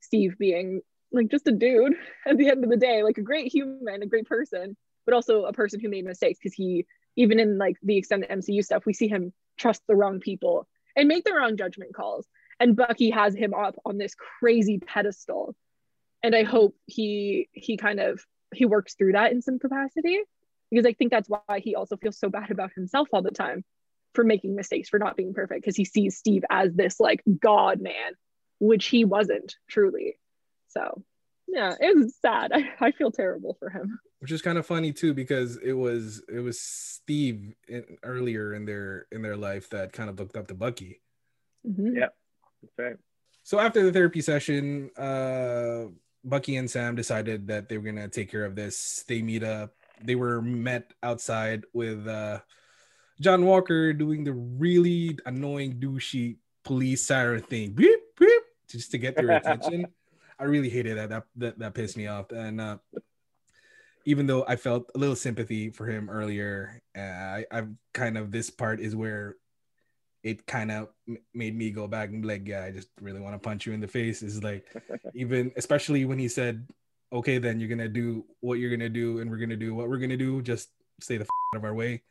Steve 0.00 0.36
being 0.38 0.80
like 1.12 1.28
just 1.28 1.48
a 1.48 1.52
dude 1.52 1.94
at 2.26 2.36
the 2.36 2.50
end 2.50 2.64
of 2.64 2.70
the 2.70 2.76
day, 2.76 3.02
like 3.02 3.18
a 3.18 3.22
great 3.22 3.52
human, 3.52 4.02
a 4.02 4.06
great 4.06 4.26
person, 4.26 4.76
but 5.04 5.14
also 5.14 5.44
a 5.44 5.52
person 5.52 5.80
who 5.80 5.88
made 5.88 6.04
mistakes 6.04 6.38
because 6.38 6.54
he, 6.54 6.86
even 7.16 7.40
in 7.40 7.58
like 7.58 7.76
the 7.82 7.96
extended 7.96 8.30
MCU 8.30 8.64
stuff, 8.64 8.86
we 8.86 8.92
see 8.92 9.08
him 9.08 9.32
trust 9.56 9.82
the 9.86 9.96
wrong 9.96 10.20
people 10.20 10.66
and 10.94 11.08
make 11.08 11.24
the 11.24 11.32
wrong 11.32 11.56
judgment 11.56 11.94
calls. 11.94 12.26
And 12.58 12.76
Bucky 12.76 13.10
has 13.10 13.34
him 13.34 13.54
up 13.54 13.76
on 13.84 13.98
this 13.98 14.14
crazy 14.14 14.78
pedestal. 14.78 15.54
And 16.22 16.34
I 16.34 16.42
hope 16.42 16.74
he 16.86 17.48
he 17.52 17.76
kind 17.76 18.00
of 18.00 18.24
he 18.54 18.64
works 18.64 18.94
through 18.94 19.12
that 19.12 19.32
in 19.32 19.42
some 19.42 19.58
capacity 19.58 20.20
because 20.70 20.86
I 20.86 20.92
think 20.92 21.10
that's 21.10 21.28
why 21.28 21.60
he 21.60 21.74
also 21.74 21.96
feels 21.96 22.18
so 22.18 22.28
bad 22.28 22.50
about 22.50 22.72
himself 22.74 23.08
all 23.12 23.22
the 23.22 23.30
time 23.30 23.64
for 24.14 24.24
making 24.24 24.54
mistakes, 24.56 24.88
for 24.88 24.98
not 24.98 25.16
being 25.16 25.34
perfect, 25.34 25.60
because 25.62 25.76
he 25.76 25.84
sees 25.84 26.16
Steve 26.16 26.44
as 26.50 26.74
this 26.74 26.98
like 27.00 27.22
God 27.40 27.80
man, 27.80 28.12
which 28.60 28.86
he 28.86 29.04
wasn't 29.04 29.54
truly. 29.68 30.18
So 30.68 31.02
yeah, 31.48 31.74
it 31.78 31.96
was 31.96 32.14
sad. 32.20 32.52
I, 32.54 32.64
I 32.80 32.90
feel 32.92 33.10
terrible 33.12 33.56
for 33.58 33.70
him. 33.70 33.98
which 34.18 34.32
is 34.32 34.42
kind 34.42 34.58
of 34.58 34.66
funny 34.66 34.92
too 34.92 35.14
because 35.14 35.56
it 35.58 35.74
was 35.74 36.22
it 36.28 36.40
was 36.40 36.58
steve 36.60 37.54
in, 37.68 37.84
earlier 38.02 38.54
in 38.54 38.64
their 38.64 39.06
in 39.12 39.22
their 39.22 39.36
life 39.36 39.68
that 39.70 39.92
kind 39.92 40.10
of 40.10 40.18
looked 40.18 40.36
up 40.36 40.48
to 40.48 40.54
bucky 40.54 41.00
Mhm. 41.66 41.94
Yeah. 41.96 42.08
That's 42.62 42.78
right. 42.78 42.96
so 43.44 43.58
after 43.60 43.84
the 43.84 43.92
therapy 43.92 44.20
session 44.22 44.90
uh 44.96 45.84
bucky 46.24 46.56
and 46.56 46.68
sam 46.70 46.96
decided 46.96 47.46
that 47.48 47.68
they 47.68 47.76
were 47.78 47.84
gonna 47.84 48.08
take 48.08 48.30
care 48.30 48.44
of 48.44 48.56
this 48.56 49.04
they 49.06 49.22
meet 49.22 49.44
up 49.44 49.74
they 50.02 50.14
were 50.14 50.42
met 50.42 50.92
outside 51.02 51.64
with 51.72 52.06
uh 52.06 52.38
john 53.20 53.44
walker 53.44 53.92
doing 53.92 54.24
the 54.24 54.32
really 54.32 55.18
annoying 55.26 55.80
douchey 55.80 56.36
police 56.64 57.06
siren 57.06 57.40
thing 57.42 57.72
beep 57.72 58.00
beep 58.18 58.42
just 58.68 58.90
to 58.90 58.98
get 58.98 59.16
their 59.16 59.30
attention. 59.36 59.86
I 60.38 60.44
really 60.44 60.68
hated 60.68 60.98
that. 60.98 61.08
That 61.08 61.24
that, 61.36 61.58
that 61.58 61.74
pissed 61.74 61.96
me 61.96 62.06
off. 62.06 62.30
And 62.32 62.60
uh 62.60 62.78
even 64.04 64.26
though 64.26 64.44
I 64.46 64.54
felt 64.54 64.90
a 64.94 64.98
little 64.98 65.16
sympathy 65.16 65.70
for 65.70 65.86
him 65.86 66.08
earlier, 66.08 66.80
uh, 66.96 67.00
I, 67.00 67.46
I've 67.50 67.70
kind 67.92 68.16
of 68.16 68.30
this 68.30 68.50
part 68.50 68.78
is 68.78 68.94
where 68.94 69.34
it 70.22 70.46
kind 70.46 70.70
of 70.70 70.90
made 71.34 71.56
me 71.56 71.72
go 71.72 71.88
back 71.88 72.10
and 72.10 72.22
be 72.22 72.28
like, 72.28 72.46
yeah, 72.46 72.62
I 72.62 72.70
just 72.70 72.88
really 73.00 73.20
want 73.20 73.34
to 73.34 73.40
punch 73.40 73.66
you 73.66 73.72
in 73.72 73.80
the 73.80 73.88
face. 73.88 74.22
Is 74.22 74.44
like, 74.44 74.64
even 75.14 75.50
especially 75.56 76.04
when 76.04 76.20
he 76.20 76.28
said, 76.28 76.68
okay, 77.12 77.38
then 77.38 77.60
you're 77.60 77.68
gonna 77.68 77.88
do 77.88 78.24
what 78.40 78.58
you're 78.58 78.70
gonna 78.70 78.88
do, 78.88 79.20
and 79.20 79.30
we're 79.30 79.38
gonna 79.38 79.56
do 79.56 79.74
what 79.74 79.88
we're 79.88 79.98
gonna 79.98 80.16
do. 80.16 80.42
Just 80.42 80.70
stay 81.00 81.16
the 81.16 81.24
f- 81.24 81.28
out 81.54 81.58
of 81.58 81.64
our 81.64 81.74
way. 81.74 82.02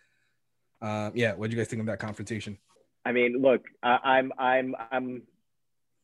Um, 0.82 1.12
yeah, 1.16 1.34
what 1.34 1.50
do 1.50 1.56
you 1.56 1.62
guys 1.62 1.68
think 1.70 1.80
of 1.80 1.86
that 1.88 2.00
confrontation? 2.00 2.58
I 3.06 3.12
mean, 3.12 3.42
look, 3.42 3.66
I, 3.84 4.00
I'm 4.04 4.32
I'm 4.38 4.76
I'm 4.92 5.22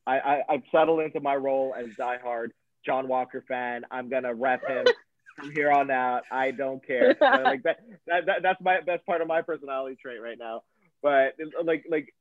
I, 0.05 0.19
I 0.19 0.41
I've 0.49 0.63
settled 0.71 1.01
into 1.01 1.19
my 1.19 1.35
role 1.35 1.73
as 1.77 1.87
diehard 1.99 2.49
John 2.85 3.07
Walker 3.07 3.43
fan. 3.47 3.85
I'm 3.91 4.09
gonna 4.09 4.33
rep 4.33 4.67
him 4.67 4.85
from 5.37 5.51
here 5.51 5.71
on 5.71 5.89
out. 5.91 6.23
I 6.31 6.51
don't 6.51 6.85
care. 6.85 7.15
Like 7.21 7.63
that, 7.63 7.79
that, 8.07 8.25
that 8.25 8.43
that's 8.43 8.61
my 8.61 8.79
that's 8.85 9.03
part 9.05 9.21
of 9.21 9.27
my 9.27 9.41
personality 9.41 9.97
trait 10.01 10.21
right 10.21 10.37
now. 10.37 10.63
But 11.01 11.35
like 11.63 11.85
like 11.89 12.13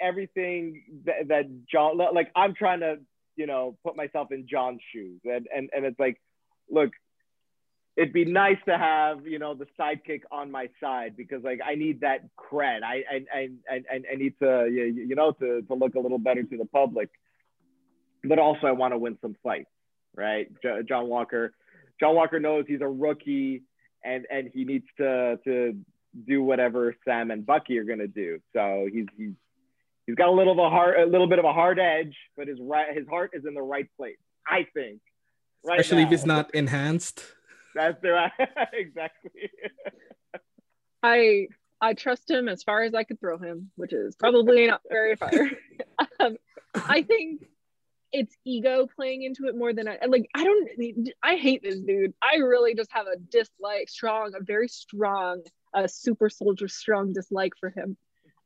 everything 0.00 0.82
that, 1.04 1.28
that 1.28 1.66
John 1.70 1.98
like 1.98 2.30
I'm 2.34 2.54
trying 2.54 2.80
to 2.80 2.98
you 3.40 3.46
know 3.46 3.76
put 3.82 3.96
myself 3.96 4.28
in 4.30 4.46
John's 4.46 4.82
shoes 4.92 5.20
and 5.24 5.48
and 5.54 5.70
and 5.74 5.86
it's 5.86 5.98
like 5.98 6.20
look 6.70 6.90
it'd 7.96 8.12
be 8.12 8.24
nice 8.24 8.58
to 8.66 8.76
have 8.76 9.26
you 9.26 9.38
know 9.38 9.54
the 9.54 9.66
sidekick 9.78 10.22
on 10.30 10.50
my 10.50 10.68
side 10.82 11.16
because 11.16 11.42
like 11.42 11.60
I 11.64 11.74
need 11.74 12.00
that 12.02 12.20
cred. 12.36 12.80
I 12.82 12.96
I 13.14 13.16
I 13.34 13.48
I, 13.70 14.00
I 14.12 14.16
need 14.16 14.34
to 14.40 14.68
you, 14.70 15.14
know 15.14 15.32
to 15.32 15.62
to 15.62 15.74
look 15.74 15.94
a 15.94 16.00
little 16.00 16.18
better 16.18 16.42
to 16.42 16.56
the 16.56 16.66
public, 16.66 17.08
but 18.24 18.38
also 18.38 18.66
I 18.66 18.72
want 18.72 18.92
to 18.92 18.98
win 18.98 19.16
some 19.22 19.36
fights, 19.42 19.70
right? 20.14 20.48
John 20.86 21.08
Walker, 21.08 21.54
John 21.98 22.14
Walker 22.14 22.40
knows 22.40 22.64
he's 22.68 22.82
a 22.82 22.88
rookie 22.88 23.62
and 24.04 24.26
and 24.30 24.50
he 24.52 24.64
needs 24.64 24.86
to 24.98 25.38
to 25.44 25.76
do 26.26 26.42
whatever 26.42 26.94
Sam 27.06 27.30
and 27.30 27.46
Bucky 27.46 27.78
are 27.78 27.84
gonna 27.84 28.06
do. 28.06 28.40
So 28.52 28.88
he's 28.92 29.06
he's 29.16 29.34
he's 30.06 30.16
got 30.16 30.28
a 30.28 30.32
little 30.32 30.52
of 30.52 30.58
a 30.58 30.70
heart, 30.70 30.98
a 30.98 31.06
little 31.06 31.26
bit 31.26 31.38
of 31.38 31.44
a 31.44 31.52
hard 31.52 31.78
edge, 31.78 32.16
but 32.36 32.48
his 32.48 32.58
right 32.60 32.94
his 32.94 33.06
heart 33.08 33.30
is 33.34 33.44
in 33.46 33.54
the 33.54 33.62
right 33.62 33.88
place. 33.96 34.16
I 34.46 34.66
think. 34.74 35.00
Right 35.64 35.80
Especially 35.80 36.02
if 36.02 36.08
now. 36.08 36.14
it's 36.14 36.26
not 36.26 36.54
enhanced. 36.54 37.24
That's 37.74 38.00
the 38.00 38.10
right 38.10 38.32
exactly. 38.72 39.50
I 41.02 41.48
I 41.80 41.94
trust 41.94 42.30
him 42.30 42.48
as 42.48 42.62
far 42.62 42.82
as 42.82 42.94
I 42.94 43.04
could 43.04 43.20
throw 43.20 43.38
him, 43.38 43.70
which 43.76 43.92
is 43.92 44.16
probably 44.16 44.66
not 44.66 44.82
very 44.88 45.16
far. 45.16 45.30
um, 46.20 46.36
I 46.74 47.02
think 47.02 47.46
it's 48.12 48.36
ego 48.44 48.86
playing 48.94 49.22
into 49.22 49.46
it 49.46 49.56
more 49.56 49.72
than 49.72 49.88
I 49.88 49.98
like. 50.06 50.28
I 50.34 50.44
don't. 50.44 51.08
I 51.22 51.36
hate 51.36 51.62
this 51.62 51.78
dude. 51.78 52.14
I 52.22 52.36
really 52.36 52.74
just 52.74 52.90
have 52.92 53.06
a 53.06 53.16
dislike, 53.16 53.88
strong, 53.88 54.32
a 54.38 54.42
very 54.42 54.68
strong, 54.68 55.42
a 55.74 55.88
super 55.88 56.28
soldier 56.28 56.68
strong 56.68 57.12
dislike 57.12 57.52
for 57.58 57.70
him. 57.70 57.96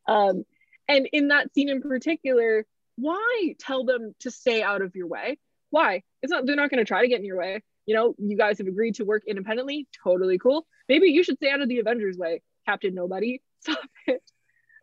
Um, 0.06 0.44
and 0.88 1.08
in 1.12 1.28
that 1.28 1.52
scene 1.54 1.68
in 1.68 1.80
particular, 1.80 2.66
why 2.96 3.54
tell 3.58 3.84
them 3.84 4.14
to 4.20 4.30
stay 4.30 4.62
out 4.62 4.82
of 4.82 4.94
your 4.94 5.06
way? 5.06 5.38
Why? 5.70 6.02
It's 6.22 6.30
not. 6.30 6.46
They're 6.46 6.56
not 6.56 6.70
going 6.70 6.78
to 6.78 6.84
try 6.84 7.02
to 7.02 7.08
get 7.08 7.18
in 7.18 7.24
your 7.24 7.38
way. 7.38 7.62
You 7.86 7.94
know, 7.94 8.14
you 8.18 8.36
guys 8.36 8.58
have 8.58 8.66
agreed 8.66 8.96
to 8.96 9.04
work 9.04 9.24
independently. 9.26 9.88
Totally 10.02 10.38
cool. 10.38 10.66
Maybe 10.88 11.08
you 11.08 11.22
should 11.22 11.36
stay 11.36 11.50
out 11.50 11.60
of 11.60 11.68
the 11.68 11.80
Avengers' 11.80 12.16
way, 12.16 12.42
Captain 12.66 12.94
Nobody. 12.94 13.42
Stop 13.60 13.78
it. 14.06 14.22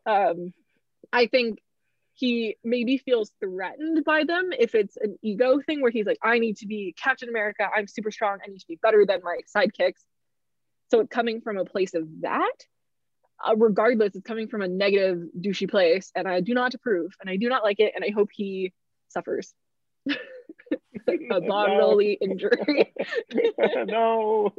Um, 0.06 0.54
I 1.14 1.28
think 1.28 1.60
he 2.14 2.58
maybe 2.64 2.98
feels 2.98 3.32
threatened 3.40 4.04
by 4.04 4.24
them 4.24 4.52
if 4.58 4.76
it's 4.76 4.98
an 4.98 5.18
ego 5.22 5.60
thing 5.66 5.82
where 5.82 5.92
he's 5.92 6.06
like, 6.06 6.20
I 6.22 6.40
need 6.40 6.58
to 6.58 6.68
be 6.68 6.94
Captain 6.98 7.30
America. 7.30 7.68
I'm 7.76 7.88
super 7.88 8.12
strong. 8.12 8.40
I 8.46 8.50
need 8.50 8.60
to 8.60 8.68
be 8.68 8.80
better 8.82 9.06
than 9.06 9.22
my 9.24 9.38
sidekicks. 9.56 10.02
So 10.90 11.00
it's 11.00 11.10
coming 11.10 11.42
from 11.42 11.58
a 11.58 11.66
place 11.66 11.94
of 11.94 12.08
that. 12.22 12.66
Uh, 13.46 13.56
regardless, 13.56 14.16
it's 14.16 14.26
coming 14.26 14.48
from 14.48 14.62
a 14.62 14.68
negative, 14.68 15.28
douchey 15.40 15.70
place. 15.70 16.12
And 16.16 16.28
I 16.28 16.42
do 16.42 16.54
not 16.54 16.74
approve 16.74 17.16
and 17.20 17.30
I 17.30 17.38
do 17.38 17.50
not 17.50 17.64
like 17.64 17.80
it. 17.80 17.94
And 17.96 18.04
I 18.04 18.12
hope 18.12 18.30
he 18.32 18.74
suffers 19.10 19.54
a 20.10 21.42
bodily 21.42 22.18
no. 22.22 22.28
injury. 22.32 22.94
no. 23.86 24.54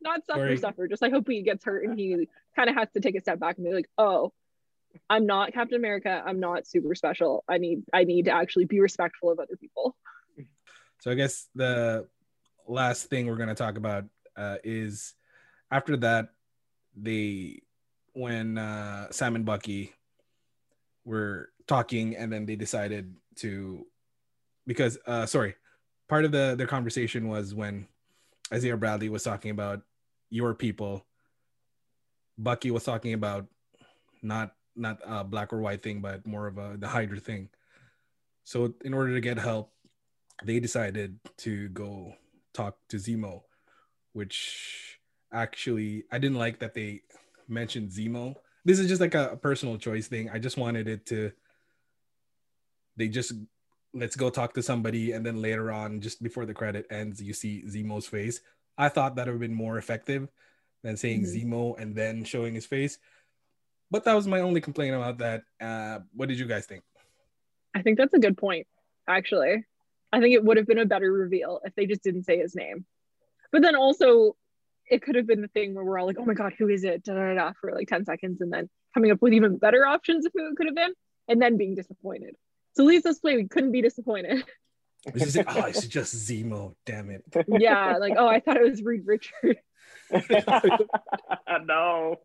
Not 0.00 0.26
suffer, 0.26 0.40
Sorry. 0.40 0.56
suffer. 0.58 0.88
Just 0.88 1.02
I 1.02 1.10
hope 1.10 1.28
he 1.28 1.42
gets 1.42 1.64
hurt 1.64 1.84
and 1.84 1.98
he 1.98 2.28
kind 2.56 2.68
of 2.68 2.76
has 2.76 2.88
to 2.94 3.00
take 3.00 3.16
a 3.16 3.20
step 3.20 3.38
back 3.38 3.56
and 3.56 3.66
be 3.66 3.72
like, 3.72 3.88
oh, 3.98 4.32
I'm 5.08 5.26
not 5.26 5.52
Captain 5.52 5.76
America. 5.76 6.22
I'm 6.24 6.40
not 6.40 6.66
super 6.66 6.94
special. 6.94 7.44
I 7.48 7.58
need 7.58 7.82
I 7.92 8.04
need 8.04 8.26
to 8.26 8.30
actually 8.32 8.66
be 8.66 8.80
respectful 8.80 9.30
of 9.30 9.38
other 9.38 9.56
people. 9.56 9.96
So 11.00 11.10
I 11.10 11.14
guess 11.14 11.48
the 11.54 12.06
last 12.66 13.06
thing 13.06 13.26
we're 13.26 13.36
going 13.36 13.48
to 13.48 13.54
talk 13.54 13.76
about 13.76 14.04
uh, 14.36 14.56
is 14.62 15.14
after 15.70 15.96
that 15.98 16.28
they 16.96 17.62
when 18.14 18.58
uh, 18.58 19.10
Sam 19.10 19.36
and 19.36 19.44
Bucky 19.44 19.92
were 21.04 21.50
talking 21.66 22.16
and 22.16 22.32
then 22.32 22.46
they 22.46 22.56
decided 22.56 23.14
to 23.36 23.86
because 24.66 24.98
uh 25.06 25.26
sorry 25.26 25.54
part 26.08 26.24
of 26.24 26.32
the 26.32 26.54
their 26.56 26.66
conversation 26.66 27.28
was 27.28 27.54
when 27.54 27.86
Isaiah 28.52 28.76
Bradley 28.76 29.08
was 29.08 29.22
talking 29.22 29.50
about 29.50 29.82
your 30.30 30.54
people 30.54 31.04
Bucky 32.36 32.70
was 32.70 32.84
talking 32.84 33.12
about 33.14 33.46
not 34.22 34.54
not 34.76 34.98
a 35.04 35.22
black 35.22 35.52
or 35.52 35.60
white 35.60 35.82
thing, 35.82 36.00
but 36.00 36.26
more 36.26 36.46
of 36.46 36.58
a 36.58 36.76
the 36.78 36.88
Hydra 36.88 37.20
thing. 37.20 37.48
So 38.44 38.74
in 38.84 38.92
order 38.92 39.14
to 39.14 39.20
get 39.20 39.38
help, 39.38 39.72
they 40.44 40.60
decided 40.60 41.18
to 41.38 41.68
go 41.68 42.14
talk 42.52 42.76
to 42.88 42.96
Zemo, 42.96 43.42
which 44.12 44.98
actually 45.32 46.04
I 46.10 46.18
didn't 46.18 46.38
like 46.38 46.58
that 46.58 46.74
they 46.74 47.02
mentioned 47.48 47.90
Zemo. 47.90 48.34
This 48.64 48.78
is 48.78 48.88
just 48.88 49.00
like 49.00 49.14
a, 49.14 49.30
a 49.30 49.36
personal 49.36 49.76
choice 49.76 50.08
thing. 50.08 50.30
I 50.30 50.38
just 50.38 50.56
wanted 50.56 50.88
it 50.88 51.06
to. 51.06 51.32
They 52.96 53.08
just 53.08 53.32
let's 53.92 54.16
go 54.16 54.30
talk 54.30 54.54
to 54.54 54.62
somebody, 54.62 55.12
and 55.12 55.24
then 55.24 55.40
later 55.40 55.70
on, 55.70 56.00
just 56.00 56.22
before 56.22 56.46
the 56.46 56.54
credit 56.54 56.86
ends, 56.90 57.22
you 57.22 57.32
see 57.32 57.62
Zemo's 57.66 58.06
face. 58.06 58.40
I 58.76 58.88
thought 58.88 59.16
that 59.16 59.26
would 59.26 59.32
have 59.32 59.40
been 59.40 59.54
more 59.54 59.78
effective 59.78 60.28
than 60.82 60.96
saying 60.96 61.22
mm-hmm. 61.22 61.52
Zemo 61.52 61.80
and 61.80 61.94
then 61.94 62.24
showing 62.24 62.54
his 62.54 62.66
face. 62.66 62.98
But 63.90 64.04
that 64.04 64.14
was 64.14 64.26
my 64.26 64.40
only 64.40 64.60
complaint 64.60 64.94
about 64.96 65.18
that. 65.18 65.42
Uh, 65.60 66.00
what 66.12 66.28
did 66.28 66.38
you 66.38 66.46
guys 66.46 66.66
think? 66.66 66.82
I 67.74 67.82
think 67.82 67.98
that's 67.98 68.14
a 68.14 68.18
good 68.18 68.36
point, 68.36 68.66
actually. 69.08 69.64
I 70.12 70.20
think 70.20 70.34
it 70.34 70.44
would 70.44 70.56
have 70.56 70.66
been 70.66 70.78
a 70.78 70.86
better 70.86 71.12
reveal 71.12 71.60
if 71.64 71.74
they 71.74 71.86
just 71.86 72.02
didn't 72.02 72.24
say 72.24 72.38
his 72.38 72.54
name. 72.54 72.84
But 73.52 73.62
then 73.62 73.76
also, 73.76 74.36
it 74.90 75.02
could 75.02 75.14
have 75.14 75.26
been 75.26 75.40
the 75.40 75.48
thing 75.48 75.74
where 75.74 75.84
we're 75.84 75.98
all 75.98 76.06
like, 76.06 76.16
oh 76.18 76.24
my 76.24 76.34
God, 76.34 76.52
who 76.58 76.68
is 76.68 76.84
it? 76.84 77.04
Da, 77.04 77.14
da, 77.14 77.34
da, 77.34 77.52
for 77.60 77.72
like 77.72 77.88
10 77.88 78.04
seconds 78.04 78.40
and 78.40 78.52
then 78.52 78.68
coming 78.92 79.10
up 79.10 79.20
with 79.20 79.32
even 79.32 79.56
better 79.58 79.86
options 79.86 80.26
of 80.26 80.32
who 80.34 80.48
it 80.48 80.56
could 80.56 80.66
have 80.66 80.74
been 80.74 80.92
and 81.28 81.40
then 81.40 81.56
being 81.56 81.74
disappointed. 81.74 82.34
So 82.74 82.82
at 82.82 82.88
least 82.88 83.04
this 83.04 83.22
way 83.22 83.36
we 83.36 83.48
couldn't 83.48 83.72
be 83.72 83.82
disappointed. 83.82 84.44
It's 85.06 85.34
just, 85.34 85.48
oh, 85.48 85.64
it's 85.66 85.86
just 85.86 86.14
Zemo, 86.14 86.74
damn 86.86 87.10
it. 87.10 87.24
Yeah, 87.48 87.96
like, 87.98 88.14
oh, 88.16 88.26
I 88.26 88.40
thought 88.40 88.56
it 88.56 88.70
was 88.70 88.82
Reed 88.82 89.02
Richards. 89.04 89.60
no. 91.64 92.16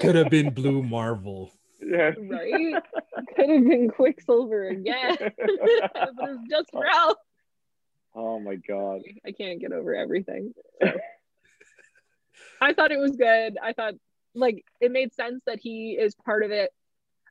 Could 0.00 0.14
have 0.16 0.30
been 0.30 0.50
Blue 0.50 0.82
Marvel. 0.82 1.52
Yeah. 1.80 2.12
Right? 2.18 2.74
Could 3.36 3.50
have 3.50 3.64
been 3.64 3.90
Quicksilver 3.90 4.68
again. 4.68 5.16
but 5.18 5.30
it's 5.38 6.50
just 6.50 6.70
oh. 6.74 6.80
Ralph. 6.80 7.16
Oh 8.14 8.38
my 8.40 8.56
god. 8.56 9.02
I 9.26 9.32
can't 9.32 9.60
get 9.60 9.72
over 9.72 9.94
everything. 9.94 10.52
So. 10.82 10.92
I 12.60 12.72
thought 12.72 12.92
it 12.92 12.98
was 12.98 13.16
good. 13.16 13.56
I 13.62 13.72
thought 13.72 13.94
like 14.34 14.64
it 14.80 14.90
made 14.90 15.12
sense 15.14 15.42
that 15.46 15.58
he 15.60 15.92
is 15.92 16.14
part 16.14 16.42
of 16.42 16.50
it. 16.50 16.70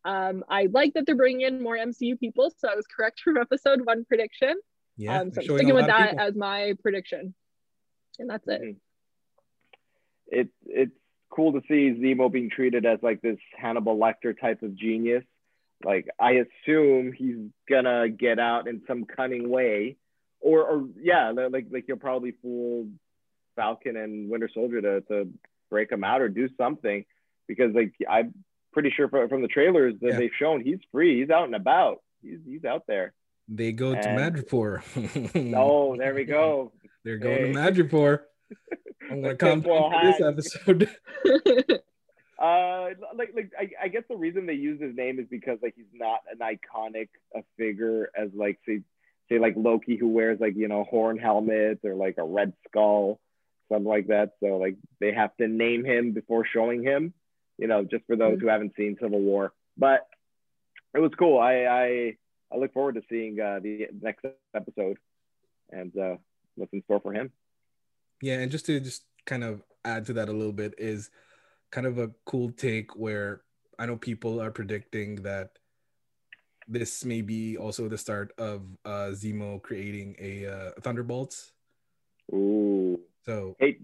Um, 0.03 0.43
I 0.49 0.67
like 0.71 0.93
that 0.95 1.05
they're 1.05 1.15
bringing 1.15 1.41
in 1.41 1.61
more 1.61 1.77
MCU 1.77 2.19
people, 2.19 2.51
so 2.57 2.69
I 2.69 2.75
was 2.75 2.85
correct 2.87 3.21
from 3.21 3.37
episode 3.41 3.85
one 3.85 4.05
prediction. 4.05 4.55
Yeah, 4.97 5.19
um, 5.19 5.31
so 5.31 5.41
I'm 5.41 5.47
sticking 5.47 5.73
with 5.73 5.87
that 5.87 6.17
as 6.19 6.35
my 6.35 6.73
prediction, 6.81 7.33
and 8.19 8.29
that's 8.29 8.47
it. 8.47 8.61
Mm-hmm. 8.61 8.71
It 10.27 10.49
it's 10.65 10.95
cool 11.29 11.53
to 11.53 11.61
see 11.67 11.97
Zemo 11.99 12.31
being 12.31 12.49
treated 12.49 12.85
as 12.85 12.99
like 13.01 13.21
this 13.21 13.37
Hannibal 13.57 13.97
Lecter 13.97 14.39
type 14.39 14.63
of 14.63 14.75
genius. 14.75 15.23
Like 15.83 16.07
I 16.19 16.43
assume 16.65 17.13
he's 17.13 17.37
gonna 17.69 18.09
get 18.09 18.39
out 18.39 18.67
in 18.67 18.81
some 18.87 19.05
cunning 19.05 19.49
way, 19.49 19.97
or 20.41 20.63
or 20.63 20.87
yeah, 20.99 21.31
like 21.31 21.67
like 21.71 21.85
he'll 21.87 21.95
probably 21.95 22.33
fool 22.41 22.87
Falcon 23.55 23.95
and 23.95 24.29
Winter 24.29 24.49
Soldier 24.53 24.81
to 24.81 25.01
to 25.01 25.29
break 25.69 25.91
him 25.91 26.03
out 26.03 26.21
or 26.21 26.29
do 26.29 26.49
something, 26.57 27.05
because 27.47 27.73
like 27.73 27.93
I'm 28.09 28.33
pretty 28.73 28.91
sure 28.95 29.07
from 29.07 29.41
the 29.41 29.47
trailers 29.47 29.95
that 30.01 30.11
yeah. 30.11 30.17
they've 30.17 30.31
shown 30.37 30.61
he's 30.61 30.79
free, 30.91 31.19
he's 31.21 31.29
out 31.29 31.45
and 31.45 31.55
about, 31.55 32.01
he's 32.21 32.39
he's 32.45 32.65
out 32.65 32.83
there. 32.87 33.13
They 33.47 33.71
go 33.71 33.91
and... 33.91 34.01
to 34.01 34.09
Madripoor. 34.09 35.53
oh, 35.55 35.95
there 35.97 36.13
we 36.13 36.23
go. 36.23 36.71
They're 37.03 37.17
going 37.17 37.47
hey. 37.47 37.51
to 37.51 37.59
Madripoor. 37.59 38.19
I'm 39.11 39.21
gonna 39.21 39.35
come 39.35 39.61
for 39.61 39.91
this 40.03 40.21
episode. 40.21 40.89
uh, 42.41 42.89
like, 43.15 43.31
like 43.35 43.51
I, 43.59 43.69
I 43.83 43.87
guess 43.89 44.03
the 44.09 44.15
reason 44.15 44.45
they 44.45 44.53
use 44.53 44.81
his 44.81 44.95
name 44.95 45.19
is 45.19 45.25
because 45.29 45.57
like 45.61 45.73
he's 45.75 45.85
not 45.93 46.19
an 46.31 46.39
iconic 46.39 47.09
a 47.35 47.43
figure 47.57 48.09
as 48.15 48.29
like 48.33 48.59
say 48.65 48.81
say 49.31 49.39
like 49.39 49.55
Loki 49.55 49.97
who 49.97 50.09
wears 50.09 50.39
like 50.39 50.55
you 50.55 50.67
know 50.67 50.83
horn 50.83 51.17
helmets 51.17 51.81
or 51.83 51.95
like 51.95 52.15
a 52.17 52.23
red 52.23 52.53
skull, 52.67 53.19
something 53.69 53.87
like 53.87 54.07
that. 54.07 54.33
So 54.43 54.57
like 54.57 54.75
they 54.99 55.13
have 55.13 55.35
to 55.37 55.47
name 55.47 55.85
him 55.85 56.11
before 56.11 56.45
showing 56.45 56.83
him, 56.83 57.13
you 57.57 57.67
know, 57.67 57.83
just 57.83 58.05
for 58.07 58.15
those 58.15 58.33
mm-hmm. 58.33 58.41
who 58.41 58.47
haven't 58.47 58.73
seen 58.75 58.97
Civil 59.01 59.21
War. 59.21 59.53
But 59.77 60.07
it 60.93 60.99
was 60.99 61.11
cool. 61.17 61.39
I 61.39 61.53
I, 61.63 62.17
I 62.51 62.57
look 62.57 62.73
forward 62.73 62.95
to 62.95 63.01
seeing 63.09 63.39
uh, 63.39 63.59
the 63.61 63.87
next 64.01 64.25
episode 64.53 64.97
and 65.71 65.97
uh, 65.97 66.17
what's 66.55 66.73
in 66.73 66.83
store 66.83 66.99
for 66.99 67.13
him 67.13 67.31
yeah 68.21 68.39
and 68.39 68.51
just 68.51 68.65
to 68.65 68.79
just 68.79 69.03
kind 69.25 69.43
of 69.43 69.61
add 69.83 70.05
to 70.05 70.13
that 70.13 70.29
a 70.29 70.33
little 70.33 70.53
bit 70.53 70.73
is 70.77 71.09
kind 71.71 71.87
of 71.87 71.97
a 71.97 72.11
cool 72.25 72.51
take 72.51 72.95
where 72.95 73.41
i 73.79 73.85
know 73.85 73.97
people 73.97 74.39
are 74.41 74.51
predicting 74.51 75.15
that 75.23 75.51
this 76.71 77.05
may 77.05 77.21
be 77.21 77.57
also 77.57 77.87
the 77.87 77.97
start 77.97 78.33
of 78.37 78.63
uh 78.85 79.11
zemo 79.11 79.61
creating 79.61 80.15
a 80.19 80.45
uh, 80.45 80.71
thunderbolts 80.81 81.51
Ooh. 82.33 82.99
so 83.25 83.55
hey 83.59 83.77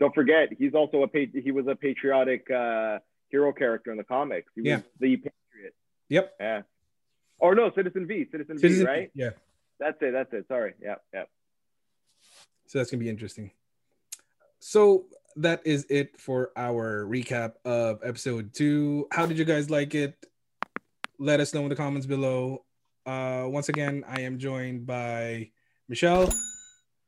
don't 0.00 0.14
forget 0.14 0.48
he's 0.58 0.74
also 0.74 1.04
a 1.04 1.30
he 1.32 1.50
was 1.50 1.66
a 1.66 1.74
patriotic 1.74 2.50
uh 2.50 2.98
hero 3.34 3.52
character 3.52 3.90
in 3.90 3.96
the 3.96 4.04
comics. 4.04 4.52
He 4.54 4.62
yeah. 4.62 4.76
was 4.76 4.84
the 5.00 5.16
patriot. 5.16 5.74
Yep. 6.08 6.34
Yeah. 6.38 6.62
Or 7.38 7.54
no 7.54 7.72
citizen 7.74 8.06
v 8.06 8.26
citizen, 8.30 8.58
citizen 8.58 8.86
v 8.86 8.90
right? 8.90 9.10
yeah. 9.14 9.30
That's 9.80 9.96
it 10.00 10.12
that's 10.12 10.32
it 10.32 10.46
sorry 10.46 10.74
yeah 10.80 10.96
yeah 11.12 11.24
so 12.66 12.78
that's 12.78 12.90
gonna 12.90 13.02
be 13.02 13.08
interesting. 13.08 13.50
So 14.60 15.06
that 15.36 15.66
is 15.66 15.86
it 15.90 16.18
for 16.20 16.52
our 16.56 17.04
recap 17.04 17.54
of 17.64 18.00
episode 18.02 18.54
two. 18.54 19.08
How 19.10 19.26
did 19.26 19.38
you 19.38 19.44
guys 19.44 19.68
like 19.68 19.94
it? 19.94 20.26
Let 21.18 21.40
us 21.40 21.54
know 21.54 21.62
in 21.62 21.68
the 21.68 21.76
comments 21.76 22.06
below. 22.06 22.64
Uh, 23.06 23.44
once 23.46 23.68
again, 23.68 24.04
I 24.08 24.22
am 24.22 24.38
joined 24.38 24.86
by 24.86 25.50
Michelle. 25.88 26.32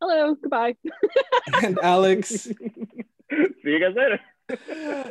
Hello, 0.01 0.35
goodbye. 0.35 0.77
and 1.63 1.79
Alex. 1.83 2.29
See 2.31 2.55
you 3.65 3.81
guys 3.81 3.97
later. 3.97 4.21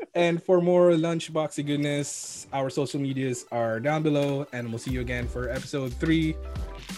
and 0.16 0.42
for 0.42 0.62
more 0.62 0.92
lunchboxy 0.92 1.66
goodness, 1.66 2.48
our 2.54 2.70
social 2.70 3.02
medias 3.02 3.46
are 3.52 3.80
down 3.80 4.02
below, 4.04 4.48
and 4.54 4.70
we'll 4.70 4.80
see 4.80 4.92
you 4.92 5.02
again 5.02 5.28
for 5.28 5.50
episode 5.50 5.94
three, 5.96 6.38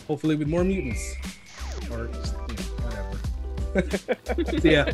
hopefully 0.07 0.35
with 0.35 0.47
more 0.47 0.63
mutants 0.63 1.15
or 1.91 2.07
just, 2.07 2.35
you 2.35 2.55
know, 2.55 3.09
whatever. 3.73 4.61
see 4.61 4.73
ya. 4.73 4.85